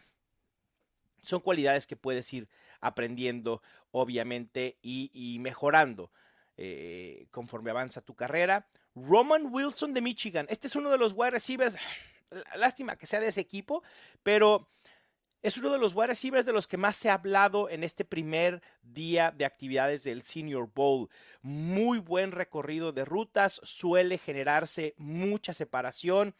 Son 1.23 1.39
cualidades 1.39 1.87
que 1.87 1.95
puedes 1.95 2.31
ir 2.33 2.47
aprendiendo, 2.81 3.61
obviamente, 3.91 4.77
y, 4.81 5.37
mejorando 5.39 6.11
eh, 6.57 7.27
conforme 7.31 7.71
avanza 7.71 8.01
tu 8.01 8.15
carrera. 8.15 8.67
Roman 8.95 9.47
Wilson 9.51 9.93
de 9.93 10.01
Michigan. 10.01 10.45
Este 10.49 10.67
es 10.67 10.75
uno 10.75 10.89
de 10.89 10.97
los 10.97 11.13
wide 11.13 11.31
receivers. 11.31 11.75
Lástima 12.55 12.95
que 12.95 13.07
sea 13.07 13.19
de 13.19 13.27
ese 13.27 13.41
equipo, 13.41 13.83
pero 14.23 14.67
es 15.45 15.57
uno 15.57 15.69
de 15.69 15.77
los 15.77 15.93
wide 15.93 16.07
receivers 16.07 16.47
de 16.47 16.53
los 16.53 16.65
que 16.65 16.75
más 16.75 16.97
se 16.97 17.07
ha 17.07 17.13
hablado 17.13 17.69
en 17.69 17.83
este 17.83 18.03
primer 18.03 18.63
día 18.81 19.29
de 19.29 19.45
actividades 19.45 20.03
del 20.03 20.23
Senior 20.23 20.71
Bowl. 20.73 21.07
Muy 21.43 21.99
buen 21.99 22.31
recorrido 22.31 22.91
de 22.91 23.05
rutas, 23.05 23.61
suele 23.63 24.17
generarse 24.17 24.95
mucha 24.97 25.53
separación. 25.53 26.33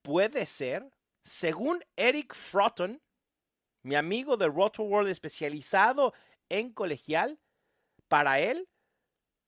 Puede 0.00 0.46
ser, 0.46 0.88
según 1.24 1.84
Eric 1.94 2.34
Frotton, 2.34 3.02
mi 3.82 3.96
amigo 3.96 4.38
de 4.38 4.46
Roto 4.48 4.82
World 4.82 5.10
especializado 5.10 6.14
en 6.48 6.72
colegial, 6.72 7.38
para 8.08 8.40
él, 8.40 8.66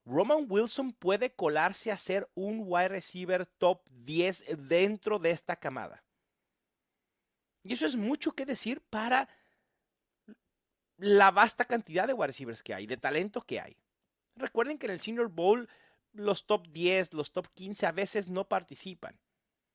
Roman 0.05 0.45
Wilson 0.47 0.93
puede 0.93 1.35
colarse 1.35 1.91
a 1.91 1.97
ser 1.97 2.29
un 2.35 2.65
wide 2.67 2.89
receiver 2.89 3.47
top 3.47 3.89
10 3.89 4.69
dentro 4.69 5.19
de 5.19 5.31
esta 5.31 5.57
camada. 5.57 6.02
Y 7.65 7.75
eso 7.75 7.87
es 7.87 7.97
mucho 7.97 8.33
que 8.33 8.47
decir 8.47 8.81
para 8.81 9.29
la 10.97 11.31
vasta 11.31 11.65
cantidad 11.65 12.07
de 12.07 12.13
wide 12.13 12.29
receivers 12.29 12.63
que 12.63 12.75
hay, 12.75 12.87
de 12.87 12.97
talento 12.97 13.43
que 13.43 13.61
hay. 13.61 13.77
Recuerden 14.37 14.79
que 14.79 14.87
en 14.87 14.93
el 14.93 15.01
Senior 15.01 15.29
Bowl 15.29 15.69
los 16.13 16.47
top 16.47 16.69
10, 16.69 17.15
los 17.15 17.33
top 17.33 17.49
15 17.55 17.87
a 17.87 17.93
veces 17.93 18.29
no 18.29 18.49
participan. 18.49 19.19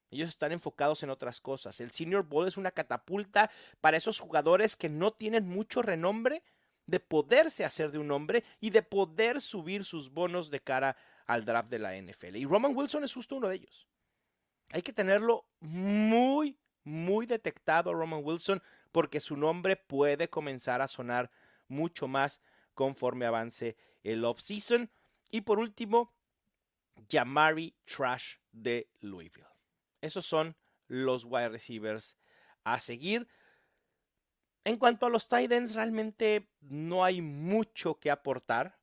Ellos 0.09 0.29
están 0.29 0.51
enfocados 0.51 1.03
en 1.03 1.09
otras 1.09 1.41
cosas. 1.41 1.79
El 1.81 1.91
Senior 1.91 2.23
Bowl 2.23 2.47
es 2.47 2.57
una 2.57 2.71
catapulta 2.71 3.51
para 3.81 3.97
esos 3.97 4.19
jugadores 4.19 4.75
que 4.75 4.89
no 4.89 5.11
tienen 5.11 5.47
mucho 5.47 5.81
renombre 5.81 6.43
de 6.85 7.01
poderse 7.01 7.65
hacer 7.65 7.91
de 7.91 7.99
un 7.99 8.11
hombre 8.11 8.43
y 8.61 8.69
de 8.69 8.81
poder 8.81 9.41
subir 9.41 9.83
sus 9.83 10.09
bonos 10.09 10.49
de 10.49 10.61
cara 10.61 10.95
al 11.25 11.43
draft 11.43 11.69
de 11.69 11.79
la 11.79 11.95
NFL. 11.95 12.37
Y 12.37 12.45
Roman 12.45 12.75
Wilson 12.75 13.03
es 13.03 13.13
justo 13.13 13.35
uno 13.35 13.49
de 13.49 13.55
ellos. 13.55 13.87
Hay 14.71 14.81
que 14.81 14.93
tenerlo 14.93 15.45
muy, 15.59 16.57
muy 16.87 17.25
detectado 17.25 17.93
Roman 17.93 18.21
Wilson 18.23 18.63
porque 18.91 19.19
su 19.19 19.35
nombre 19.35 19.75
puede 19.75 20.29
comenzar 20.29 20.81
a 20.81 20.87
sonar 20.87 21.29
mucho 21.67 22.07
más 22.07 22.39
conforme 22.73 23.25
avance 23.25 23.75
el 24.03 24.23
off-season. 24.23 24.89
Y 25.29 25.41
por 25.41 25.59
último, 25.59 26.13
Jamari 27.11 27.75
Trash 27.85 28.37
de 28.51 28.89
Louisville. 29.01 29.47
Esos 30.01 30.25
son 30.25 30.55
los 30.87 31.25
wide 31.25 31.49
receivers 31.49 32.15
a 32.63 32.79
seguir. 32.79 33.27
En 34.63 34.77
cuanto 34.77 35.05
a 35.05 35.09
los 35.09 35.27
tight 35.27 35.51
ends, 35.51 35.75
realmente 35.75 36.49
no 36.61 37.03
hay 37.03 37.21
mucho 37.21 37.99
que 37.99 38.09
aportar. 38.09 38.79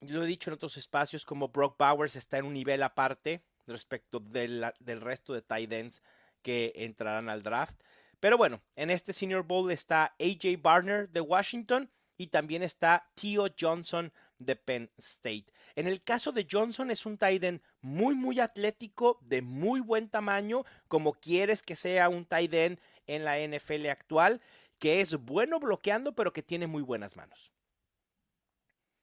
Lo 0.00 0.22
he 0.22 0.26
dicho 0.26 0.48
en 0.48 0.54
otros 0.54 0.78
espacios, 0.78 1.26
como 1.26 1.48
Brock 1.48 1.76
Bowers 1.78 2.16
está 2.16 2.38
en 2.38 2.46
un 2.46 2.54
nivel 2.54 2.82
aparte 2.82 3.44
respecto 3.66 4.20
del 4.20 5.00
resto 5.00 5.32
de 5.32 5.42
tight 5.42 5.72
ends 5.72 6.02
que 6.42 6.72
entrarán 6.76 7.28
al 7.28 7.42
draft. 7.42 7.80
Pero 8.20 8.36
bueno, 8.36 8.60
en 8.76 8.90
este 8.90 9.12
Senior 9.12 9.42
Bowl 9.42 9.70
está 9.70 10.14
AJ 10.20 10.60
Barner 10.60 11.08
de 11.08 11.20
Washington 11.20 11.90
y 12.16 12.26
también 12.26 12.62
está 12.62 13.10
Tio 13.14 13.46
Johnson 13.58 14.12
de 14.38 14.56
Penn 14.56 14.90
State. 14.98 15.46
En 15.74 15.86
el 15.86 16.02
caso 16.02 16.32
de 16.32 16.46
Johnson 16.50 16.90
es 16.90 17.06
un 17.06 17.16
tight 17.16 17.42
end 17.42 17.62
muy 17.80 18.14
muy 18.14 18.40
atlético, 18.40 19.18
de 19.22 19.40
muy 19.40 19.80
buen 19.80 20.08
tamaño, 20.08 20.64
como 20.88 21.14
quieres 21.14 21.62
que 21.62 21.76
sea 21.76 22.08
un 22.08 22.26
tight 22.26 22.52
end 22.52 22.78
en 23.06 23.24
la 23.24 23.38
NFL 23.38 23.86
actual, 23.86 24.42
que 24.78 25.00
es 25.00 25.14
bueno 25.14 25.58
bloqueando 25.60 26.14
pero 26.14 26.32
que 26.32 26.42
tiene 26.42 26.66
muy 26.66 26.82
buenas 26.82 27.16
manos. 27.16 27.52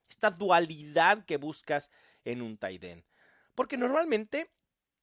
Esta 0.10 0.30
dualidad 0.30 1.26
que 1.26 1.38
buscas 1.38 1.90
en 2.24 2.42
un 2.42 2.58
tight 2.58 2.84
end. 2.84 3.04
Porque 3.58 3.76
normalmente 3.76 4.52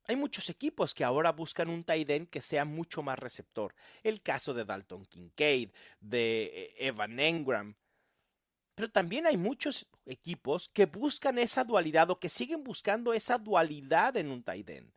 hay 0.07 0.15
muchos 0.15 0.49
equipos 0.49 0.95
que 0.95 1.03
ahora 1.03 1.33
buscan 1.33 1.69
un 1.69 1.83
tight 1.83 2.09
end 2.09 2.31
que 2.31 2.41
sea 2.41 2.65
mucho 2.65 3.03
más 3.03 3.19
receptor. 3.19 3.75
El 4.05 4.23
caso 4.23 4.55
de 4.55 4.65
Dalton 4.65 5.05
Kincaid, 5.07 5.71
de 5.99 6.45
eh, 6.45 6.87
Evan 6.87 7.19
Engram. 7.19 7.75
Pero 8.77 8.89
también 8.93 9.27
hay 9.27 9.37
muchos 9.37 9.89
equipos 10.07 10.69
que 10.69 10.87
buscan 10.87 11.41
esa 11.41 11.65
dualidad 11.65 12.11
o 12.11 12.21
que 12.21 12.29
siguen 12.29 12.63
buscando 12.63 13.13
esa 13.13 13.39
dualidad 13.39 14.17
en 14.17 14.31
un 14.31 14.45
tight 14.45 14.71
end. 14.71 14.93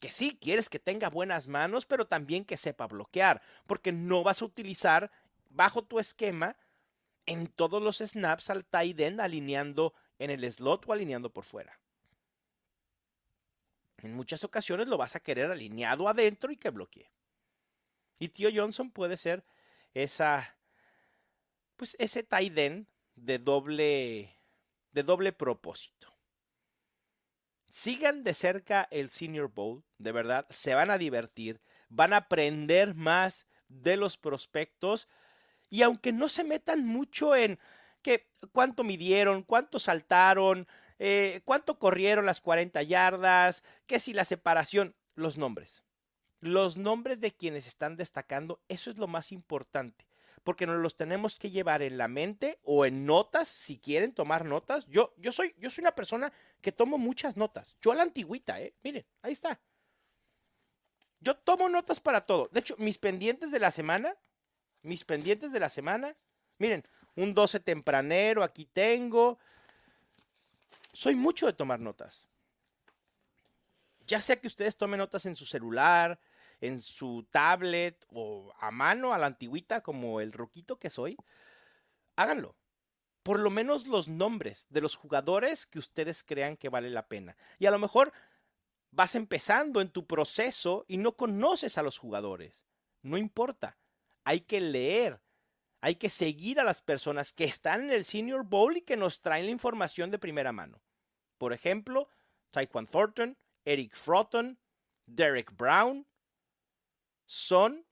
Que 0.00 0.10
sí, 0.10 0.36
quieres 0.40 0.68
que 0.68 0.80
tenga 0.80 1.08
buenas 1.08 1.46
manos, 1.46 1.86
pero 1.86 2.08
también 2.08 2.44
que 2.44 2.56
sepa 2.56 2.88
bloquear, 2.88 3.40
porque 3.68 3.92
no 3.92 4.24
vas 4.24 4.42
a 4.42 4.46
utilizar 4.46 5.12
bajo 5.50 5.84
tu 5.84 6.00
esquema 6.00 6.56
en 7.26 7.46
todos 7.46 7.80
los 7.80 7.98
snaps 7.98 8.50
al 8.50 8.64
tight 8.64 8.98
end 8.98 9.20
alineando 9.20 9.94
en 10.18 10.30
el 10.30 10.50
slot 10.50 10.88
o 10.88 10.92
alineando 10.92 11.32
por 11.32 11.44
fuera. 11.44 11.79
En 14.02 14.14
muchas 14.14 14.44
ocasiones 14.44 14.88
lo 14.88 14.96
vas 14.96 15.16
a 15.16 15.20
querer 15.20 15.50
alineado 15.50 16.08
adentro 16.08 16.50
y 16.52 16.56
que 16.56 16.70
bloquee. 16.70 17.10
Y 18.18 18.28
Tío 18.28 18.50
Johnson 18.54 18.90
puede 18.90 19.16
ser 19.16 19.44
esa, 19.94 20.56
pues 21.76 21.96
ese 21.98 22.22
tight 22.22 22.56
end 22.56 22.86
de 23.14 23.38
doble, 23.38 24.36
de 24.92 25.02
doble 25.02 25.32
propósito. 25.32 26.14
Sigan 27.68 28.24
de 28.24 28.34
cerca 28.34 28.88
el 28.90 29.10
Senior 29.10 29.48
Bowl, 29.48 29.84
de 29.98 30.12
verdad, 30.12 30.46
se 30.50 30.74
van 30.74 30.90
a 30.90 30.98
divertir, 30.98 31.60
van 31.88 32.12
a 32.12 32.18
aprender 32.18 32.94
más 32.94 33.46
de 33.68 33.96
los 33.96 34.16
prospectos 34.16 35.08
y 35.68 35.82
aunque 35.82 36.12
no 36.12 36.28
se 36.28 36.42
metan 36.42 36.84
mucho 36.84 37.36
en 37.36 37.58
que 38.02 38.28
cuánto 38.52 38.82
midieron, 38.82 39.42
cuánto 39.42 39.78
saltaron, 39.78 40.66
eh, 41.02 41.40
cuánto 41.46 41.78
corrieron 41.78 42.26
las 42.26 42.42
40 42.42 42.82
yardas, 42.82 43.64
qué 43.86 43.98
si 43.98 44.12
la 44.12 44.26
separación, 44.26 44.94
los 45.14 45.38
nombres. 45.38 45.82
Los 46.40 46.76
nombres 46.76 47.20
de 47.20 47.32
quienes 47.32 47.66
están 47.66 47.96
destacando, 47.96 48.60
eso 48.68 48.90
es 48.90 48.98
lo 48.98 49.06
más 49.06 49.32
importante, 49.32 50.06
porque 50.44 50.66
nos 50.66 50.76
los 50.76 50.96
tenemos 50.96 51.38
que 51.38 51.50
llevar 51.50 51.80
en 51.80 51.96
la 51.96 52.06
mente 52.06 52.58
o 52.64 52.84
en 52.84 53.06
notas, 53.06 53.48
si 53.48 53.78
quieren 53.78 54.12
tomar 54.12 54.44
notas. 54.44 54.86
Yo, 54.88 55.14
yo, 55.16 55.32
soy, 55.32 55.54
yo 55.56 55.70
soy 55.70 55.80
una 55.80 55.94
persona 55.94 56.34
que 56.60 56.70
tomo 56.70 56.98
muchas 56.98 57.34
notas. 57.34 57.76
Yo 57.80 57.92
a 57.92 57.94
la 57.94 58.02
antigüita, 58.02 58.60
¿eh? 58.60 58.74
Miren, 58.82 59.06
ahí 59.22 59.32
está. 59.32 59.58
Yo 61.20 61.34
tomo 61.34 61.70
notas 61.70 61.98
para 61.98 62.26
todo. 62.26 62.50
De 62.52 62.60
hecho, 62.60 62.74
mis 62.76 62.98
pendientes 62.98 63.50
de 63.50 63.58
la 63.58 63.70
semana, 63.70 64.14
mis 64.82 65.04
pendientes 65.04 65.50
de 65.50 65.60
la 65.60 65.70
semana, 65.70 66.14
miren, 66.58 66.84
un 67.16 67.32
12 67.32 67.60
tempranero, 67.60 68.42
aquí 68.42 68.66
tengo, 68.66 69.38
soy 70.92 71.14
mucho 71.14 71.46
de 71.46 71.52
tomar 71.52 71.80
notas. 71.80 72.26
Ya 74.06 74.20
sea 74.20 74.40
que 74.40 74.46
ustedes 74.46 74.76
tomen 74.76 74.98
notas 74.98 75.26
en 75.26 75.36
su 75.36 75.46
celular, 75.46 76.18
en 76.60 76.80
su 76.80 77.26
tablet 77.30 78.04
o 78.08 78.52
a 78.58 78.70
mano, 78.70 79.14
a 79.14 79.18
la 79.18 79.26
antigüita, 79.26 79.82
como 79.82 80.20
el 80.20 80.32
roquito 80.32 80.78
que 80.78 80.90
soy, 80.90 81.16
háganlo. 82.16 82.56
Por 83.22 83.38
lo 83.38 83.50
menos 83.50 83.86
los 83.86 84.08
nombres 84.08 84.66
de 84.70 84.80
los 84.80 84.96
jugadores 84.96 85.66
que 85.66 85.78
ustedes 85.78 86.22
crean 86.22 86.56
que 86.56 86.68
vale 86.68 86.90
la 86.90 87.06
pena. 87.06 87.36
Y 87.58 87.66
a 87.66 87.70
lo 87.70 87.78
mejor 87.78 88.12
vas 88.90 89.14
empezando 89.14 89.80
en 89.80 89.90
tu 89.90 90.06
proceso 90.06 90.84
y 90.88 90.96
no 90.96 91.16
conoces 91.16 91.78
a 91.78 91.82
los 91.82 91.98
jugadores. 91.98 92.64
No 93.02 93.16
importa. 93.16 93.78
Hay 94.24 94.40
que 94.40 94.60
leer 94.60 95.20
hay 95.80 95.96
que 95.96 96.10
seguir 96.10 96.60
a 96.60 96.64
las 96.64 96.82
personas 96.82 97.32
que 97.32 97.44
están 97.44 97.84
en 97.84 97.90
el 97.90 98.04
Senior 98.04 98.44
Bowl 98.44 98.76
y 98.76 98.82
que 98.82 98.96
nos 98.96 99.22
traen 99.22 99.46
la 99.46 99.52
información 99.52 100.10
de 100.10 100.18
primera 100.18 100.52
mano. 100.52 100.82
Por 101.38 101.52
ejemplo, 101.52 102.08
Taekwon 102.50 102.86
Thornton, 102.86 103.38
Eric 103.64 103.96
Frotton, 103.96 104.58
Derek 105.06 105.56
Brown, 105.56 106.06
son 107.24 107.86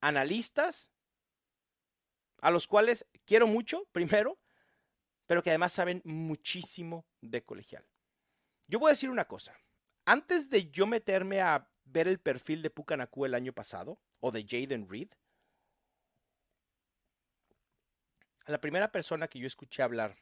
analistas 0.00 0.90
a 2.42 2.50
los 2.50 2.66
cuales 2.66 3.06
quiero 3.24 3.46
mucho, 3.46 3.86
primero, 3.92 4.38
pero 5.26 5.42
que 5.42 5.50
además 5.50 5.72
saben 5.72 6.02
muchísimo 6.04 7.06
de 7.22 7.42
colegial. 7.42 7.86
Yo 8.66 8.78
voy 8.78 8.90
a 8.90 8.92
decir 8.92 9.08
una 9.08 9.26
cosa. 9.26 9.56
Antes 10.04 10.50
de 10.50 10.70
yo 10.70 10.86
meterme 10.86 11.40
a 11.40 11.70
ver 11.84 12.08
el 12.08 12.18
perfil 12.18 12.60
de 12.60 12.68
Pucanacú 12.68 13.24
el 13.24 13.34
año 13.34 13.54
pasado, 13.54 13.98
o 14.20 14.30
de 14.30 14.44
Jaden 14.46 14.88
Reed, 14.88 15.08
la 18.46 18.60
primera 18.60 18.90
persona 18.90 19.28
que 19.28 19.38
yo 19.38 19.46
escuché 19.46 19.82
hablar, 19.82 20.16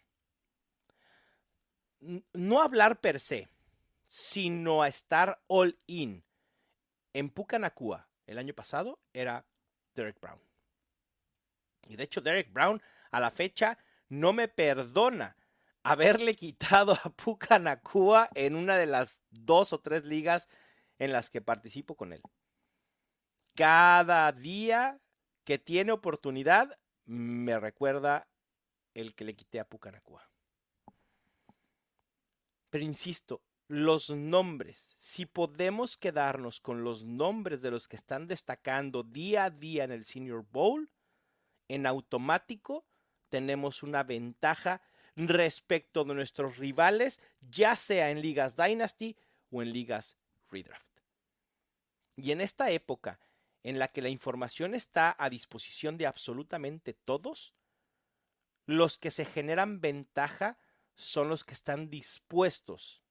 no 2.01 2.63
hablar 2.63 3.01
per 3.01 3.21
se, 3.21 3.49
sino 4.05 4.83
a 4.83 4.89
estar 4.89 5.43
all 5.47 5.79
in 5.87 6.25
en 7.13 7.31
Pucanacua 7.31 8.09
el 8.27 8.39
año 8.39 8.55
pasado, 8.55 9.01
era 9.13 9.45
Derek 9.95 10.21
Brown. 10.21 10.41
Y 11.89 11.97
de 11.97 12.05
hecho, 12.05 12.21
Derek 12.21 12.53
Brown 12.53 12.81
a 13.11 13.21
la 13.21 13.31
fecha 13.31 13.79
no 14.09 14.33
me 14.33 14.49
perdona 14.49 15.37
haberle 15.83 16.35
quitado 16.35 16.93
a 16.93 17.11
Puka 17.11 17.59
Nakua 17.59 18.31
en 18.35 18.57
una 18.57 18.77
de 18.77 18.87
las 18.87 19.23
dos 19.31 19.73
o 19.73 19.81
tres 19.81 20.05
ligas 20.05 20.49
en 20.99 21.13
las 21.13 21.31
que 21.31 21.41
participo 21.41 21.97
con 21.97 22.13
él. 22.13 22.23
Cada 23.55 24.31
día 24.33 25.01
que 25.45 25.59
tiene 25.59 25.93
oportunidad 25.93 26.79
me 27.05 27.59
recuerda 27.59 28.29
el 28.95 29.15
que 29.15 29.25
le 29.25 29.35
quité 29.35 29.61
a 29.61 29.69
Puka 29.69 29.91
Nakua. 29.91 30.29
Pero 32.71 32.85
insisto, 32.85 33.43
los 33.69 34.11
nombres, 34.11 34.93
si 34.97 35.27
podemos 35.27 35.97
quedarnos 35.97 36.61
con 36.61 36.85
los 36.85 37.05
nombres 37.05 37.63
de 37.63 37.71
los 37.71 37.89
que 37.89 37.97
están 37.97 38.27
destacando 38.27 39.03
día 39.03 39.45
a 39.45 39.51
día 39.51 39.85
en 39.85 39.93
el 39.93 40.05
Senior 40.05 40.47
Bowl, 40.51 40.91
en 41.69 41.87
automático 41.87 42.87
tenemos 43.29 43.83
una 43.83 44.03
ventaja 44.03 44.83
respecto 45.17 46.05
de 46.05 46.15
nuestros 46.15 46.59
rivales, 46.59 47.21
ya 47.41 47.77
sea 47.77 48.11
en 48.11 48.21
ligas 48.21 48.57
Dynasty 48.57 49.17
o 49.51 49.63
en 49.63 49.73
ligas 49.73 50.17
Redraft. 50.51 51.01
Y 52.17 52.33
en 52.33 52.41
esta 52.41 52.71
época 52.71 53.19
en 53.63 53.79
la 53.79 53.89
que 53.89 54.03
la 54.03 54.09
información 54.09 54.75
está 54.75 55.15
a 55.19 55.31
disposición 55.31 55.97
de 55.97 56.07
absolutamente 56.07 56.95
todos, 56.95 57.55
los 58.67 58.99
que 58.99 59.11
se 59.11 59.25
generan 59.25 59.81
ventaja 59.81 60.59
son 60.95 61.29
los 61.29 61.45
que 61.45 61.55
están 61.55 61.91
dispuestos 61.91 63.03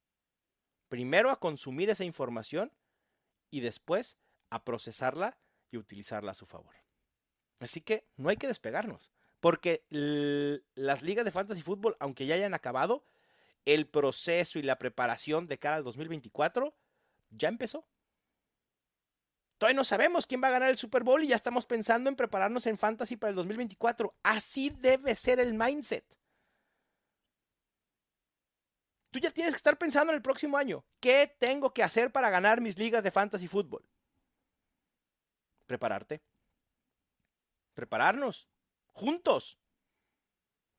primero 0.91 1.29
a 1.29 1.39
consumir 1.39 1.89
esa 1.89 2.03
información 2.03 2.69
y 3.49 3.61
después 3.61 4.17
a 4.49 4.65
procesarla 4.65 5.37
y 5.71 5.77
utilizarla 5.77 6.33
a 6.33 6.35
su 6.35 6.45
favor. 6.45 6.75
Así 7.59 7.79
que 7.79 8.05
no 8.17 8.27
hay 8.27 8.35
que 8.35 8.47
despegarnos. 8.47 9.09
Porque 9.39 9.85
las 10.75 11.01
ligas 11.01 11.23
de 11.23 11.31
fantasy 11.31 11.61
fútbol, 11.61 11.95
aunque 11.99 12.25
ya 12.25 12.35
hayan 12.35 12.53
acabado, 12.53 13.05
el 13.63 13.87
proceso 13.87 14.59
y 14.59 14.63
la 14.63 14.77
preparación 14.77 15.47
de 15.47 15.57
cara 15.57 15.77
al 15.77 15.85
2024 15.85 16.75
ya 17.29 17.47
empezó. 17.47 17.87
Todavía 19.61 19.77
no 19.77 19.83
sabemos 19.83 20.25
quién 20.25 20.41
va 20.41 20.47
a 20.47 20.57
ganar 20.57 20.71
el 20.71 20.77
Super 20.79 21.03
Bowl 21.03 21.23
y 21.23 21.27
ya 21.27 21.35
estamos 21.35 21.67
pensando 21.67 22.09
en 22.09 22.15
prepararnos 22.15 22.65
en 22.65 22.79
fantasy 22.79 23.15
para 23.15 23.29
el 23.29 23.35
2024. 23.35 24.17
Así 24.23 24.71
debe 24.71 25.13
ser 25.13 25.39
el 25.39 25.53
mindset. 25.53 26.03
Tú 29.11 29.19
ya 29.19 29.29
tienes 29.29 29.53
que 29.53 29.57
estar 29.57 29.77
pensando 29.77 30.11
en 30.11 30.15
el 30.15 30.23
próximo 30.23 30.57
año. 30.57 30.83
¿Qué 30.99 31.35
tengo 31.37 31.75
que 31.75 31.83
hacer 31.83 32.11
para 32.11 32.31
ganar 32.31 32.59
mis 32.59 32.79
ligas 32.79 33.03
de 33.03 33.11
fantasy 33.11 33.47
fútbol? 33.47 33.87
Prepararte. 35.67 36.23
Prepararnos 37.75 38.49
juntos. 38.93 39.59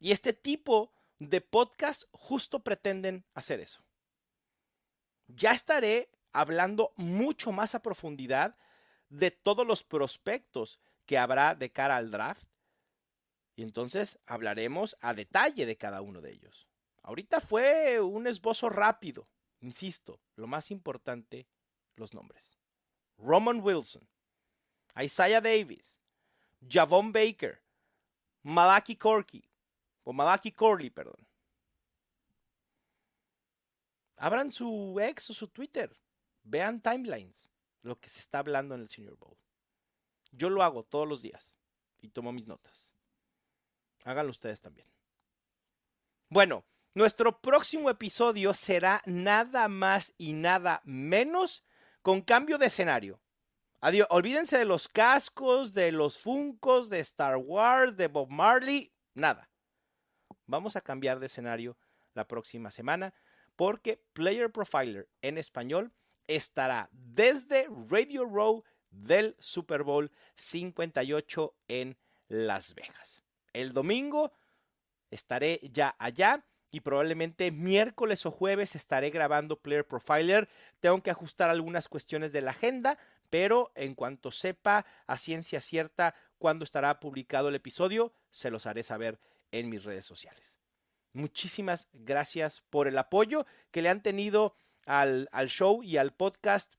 Y 0.00 0.10
este 0.10 0.32
tipo 0.32 0.92
de 1.20 1.40
podcast 1.40 2.02
justo 2.10 2.64
pretenden 2.64 3.24
hacer 3.34 3.60
eso. 3.60 3.84
Ya 5.28 5.52
estaré 5.52 6.10
hablando 6.32 6.92
mucho 6.96 7.52
más 7.52 7.76
a 7.76 7.82
profundidad 7.82 8.56
de 9.12 9.30
todos 9.30 9.66
los 9.66 9.84
prospectos 9.84 10.80
que 11.04 11.18
habrá 11.18 11.54
de 11.54 11.70
cara 11.70 11.96
al 11.96 12.10
draft. 12.10 12.48
Y 13.54 13.62
entonces 13.62 14.18
hablaremos 14.26 14.96
a 15.00 15.12
detalle 15.12 15.66
de 15.66 15.76
cada 15.76 16.00
uno 16.00 16.22
de 16.22 16.32
ellos. 16.32 16.66
Ahorita 17.02 17.40
fue 17.40 18.00
un 18.00 18.26
esbozo 18.26 18.70
rápido. 18.70 19.28
Insisto, 19.60 20.20
lo 20.34 20.46
más 20.46 20.70
importante, 20.70 21.46
los 21.96 22.14
nombres. 22.14 22.58
Roman 23.18 23.60
Wilson, 23.60 24.08
Isaiah 25.00 25.40
Davis, 25.40 26.00
Javon 26.66 27.12
Baker, 27.12 27.62
Malaki 28.42 28.96
Corky, 28.96 29.44
o 30.04 30.12
Malaki 30.12 30.52
Corley, 30.52 30.90
perdón. 30.90 31.28
Abran 34.16 34.50
su 34.50 34.98
ex 35.00 35.30
o 35.30 35.34
su 35.34 35.48
Twitter, 35.48 35.94
vean 36.42 36.80
timelines, 36.80 37.51
lo 37.82 37.98
que 38.00 38.08
se 38.08 38.20
está 38.20 38.38
hablando 38.38 38.74
en 38.74 38.82
el 38.82 38.88
Senior 38.88 39.16
Bowl. 39.16 39.36
Yo 40.30 40.48
lo 40.48 40.62
hago 40.62 40.84
todos 40.84 41.06
los 41.06 41.20
días 41.22 41.54
y 42.00 42.08
tomo 42.08 42.32
mis 42.32 42.46
notas. 42.46 42.94
Háganlo 44.04 44.30
ustedes 44.30 44.60
también. 44.60 44.88
Bueno, 46.28 46.64
nuestro 46.94 47.40
próximo 47.40 47.90
episodio 47.90 48.54
será 48.54 49.02
nada 49.06 49.68
más 49.68 50.14
y 50.16 50.32
nada 50.32 50.80
menos 50.84 51.64
con 52.00 52.22
cambio 52.22 52.58
de 52.58 52.66
escenario. 52.66 53.20
Adiós. 53.80 54.06
Olvídense 54.10 54.58
de 54.58 54.64
los 54.64 54.88
cascos, 54.88 55.74
de 55.74 55.92
los 55.92 56.18
funcos, 56.18 56.88
de 56.88 57.00
Star 57.00 57.36
Wars, 57.36 57.96
de 57.96 58.06
Bob 58.06 58.30
Marley. 58.30 58.92
Nada. 59.14 59.50
Vamos 60.46 60.76
a 60.76 60.80
cambiar 60.80 61.18
de 61.18 61.26
escenario 61.26 61.76
la 62.14 62.26
próxima 62.26 62.70
semana 62.70 63.14
porque 63.56 64.04
Player 64.12 64.50
Profiler 64.50 65.08
en 65.20 65.38
español 65.38 65.92
estará 66.36 66.88
desde 66.92 67.68
Radio 67.88 68.24
Row 68.24 68.64
del 68.90 69.36
Super 69.38 69.82
Bowl 69.82 70.10
58 70.36 71.54
en 71.68 71.96
Las 72.28 72.74
Vegas. 72.74 73.22
El 73.52 73.72
domingo 73.72 74.32
estaré 75.10 75.60
ya 75.72 75.94
allá 75.98 76.44
y 76.70 76.80
probablemente 76.80 77.50
miércoles 77.50 78.24
o 78.24 78.30
jueves 78.30 78.74
estaré 78.74 79.10
grabando 79.10 79.60
Player 79.60 79.86
Profiler. 79.86 80.48
Tengo 80.80 81.02
que 81.02 81.10
ajustar 81.10 81.50
algunas 81.50 81.88
cuestiones 81.88 82.32
de 82.32 82.40
la 82.40 82.52
agenda, 82.52 82.98
pero 83.28 83.72
en 83.74 83.94
cuanto 83.94 84.30
sepa 84.30 84.86
a 85.06 85.18
ciencia 85.18 85.60
cierta 85.60 86.14
cuándo 86.38 86.64
estará 86.64 86.98
publicado 86.98 87.48
el 87.48 87.54
episodio, 87.54 88.14
se 88.30 88.50
los 88.50 88.66
haré 88.66 88.82
saber 88.82 89.20
en 89.50 89.68
mis 89.68 89.84
redes 89.84 90.06
sociales. 90.06 90.58
Muchísimas 91.12 91.88
gracias 91.92 92.62
por 92.70 92.88
el 92.88 92.96
apoyo 92.96 93.46
que 93.70 93.82
le 93.82 93.90
han 93.90 94.02
tenido 94.02 94.56
al, 94.86 95.28
al 95.32 95.48
show 95.48 95.82
y 95.82 95.96
al 95.96 96.12
podcast 96.12 96.74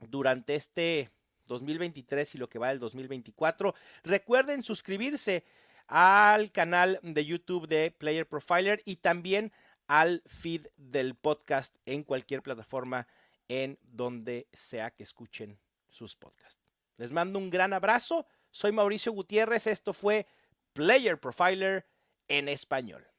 durante 0.00 0.54
este 0.54 1.10
2023 1.46 2.34
y 2.34 2.38
lo 2.38 2.48
que 2.48 2.58
va 2.58 2.68
del 2.68 2.78
2024. 2.78 3.74
Recuerden 4.04 4.62
suscribirse 4.62 5.44
al 5.86 6.52
canal 6.52 6.98
de 7.02 7.24
YouTube 7.24 7.66
de 7.66 7.90
Player 7.90 8.26
Profiler 8.26 8.82
y 8.84 8.96
también 8.96 9.52
al 9.86 10.22
feed 10.26 10.66
del 10.76 11.14
podcast 11.14 11.76
en 11.86 12.02
cualquier 12.02 12.42
plataforma 12.42 13.06
en 13.48 13.78
donde 13.82 14.48
sea 14.52 14.90
que 14.90 15.02
escuchen 15.02 15.58
sus 15.88 16.16
podcasts. 16.16 16.62
Les 16.96 17.12
mando 17.12 17.38
un 17.38 17.50
gran 17.50 17.72
abrazo. 17.72 18.26
Soy 18.50 18.72
Mauricio 18.72 19.12
Gutiérrez. 19.12 19.66
Esto 19.66 19.92
fue 19.92 20.26
Player 20.72 21.18
Profiler 21.18 21.86
en 22.28 22.48
español. 22.48 23.11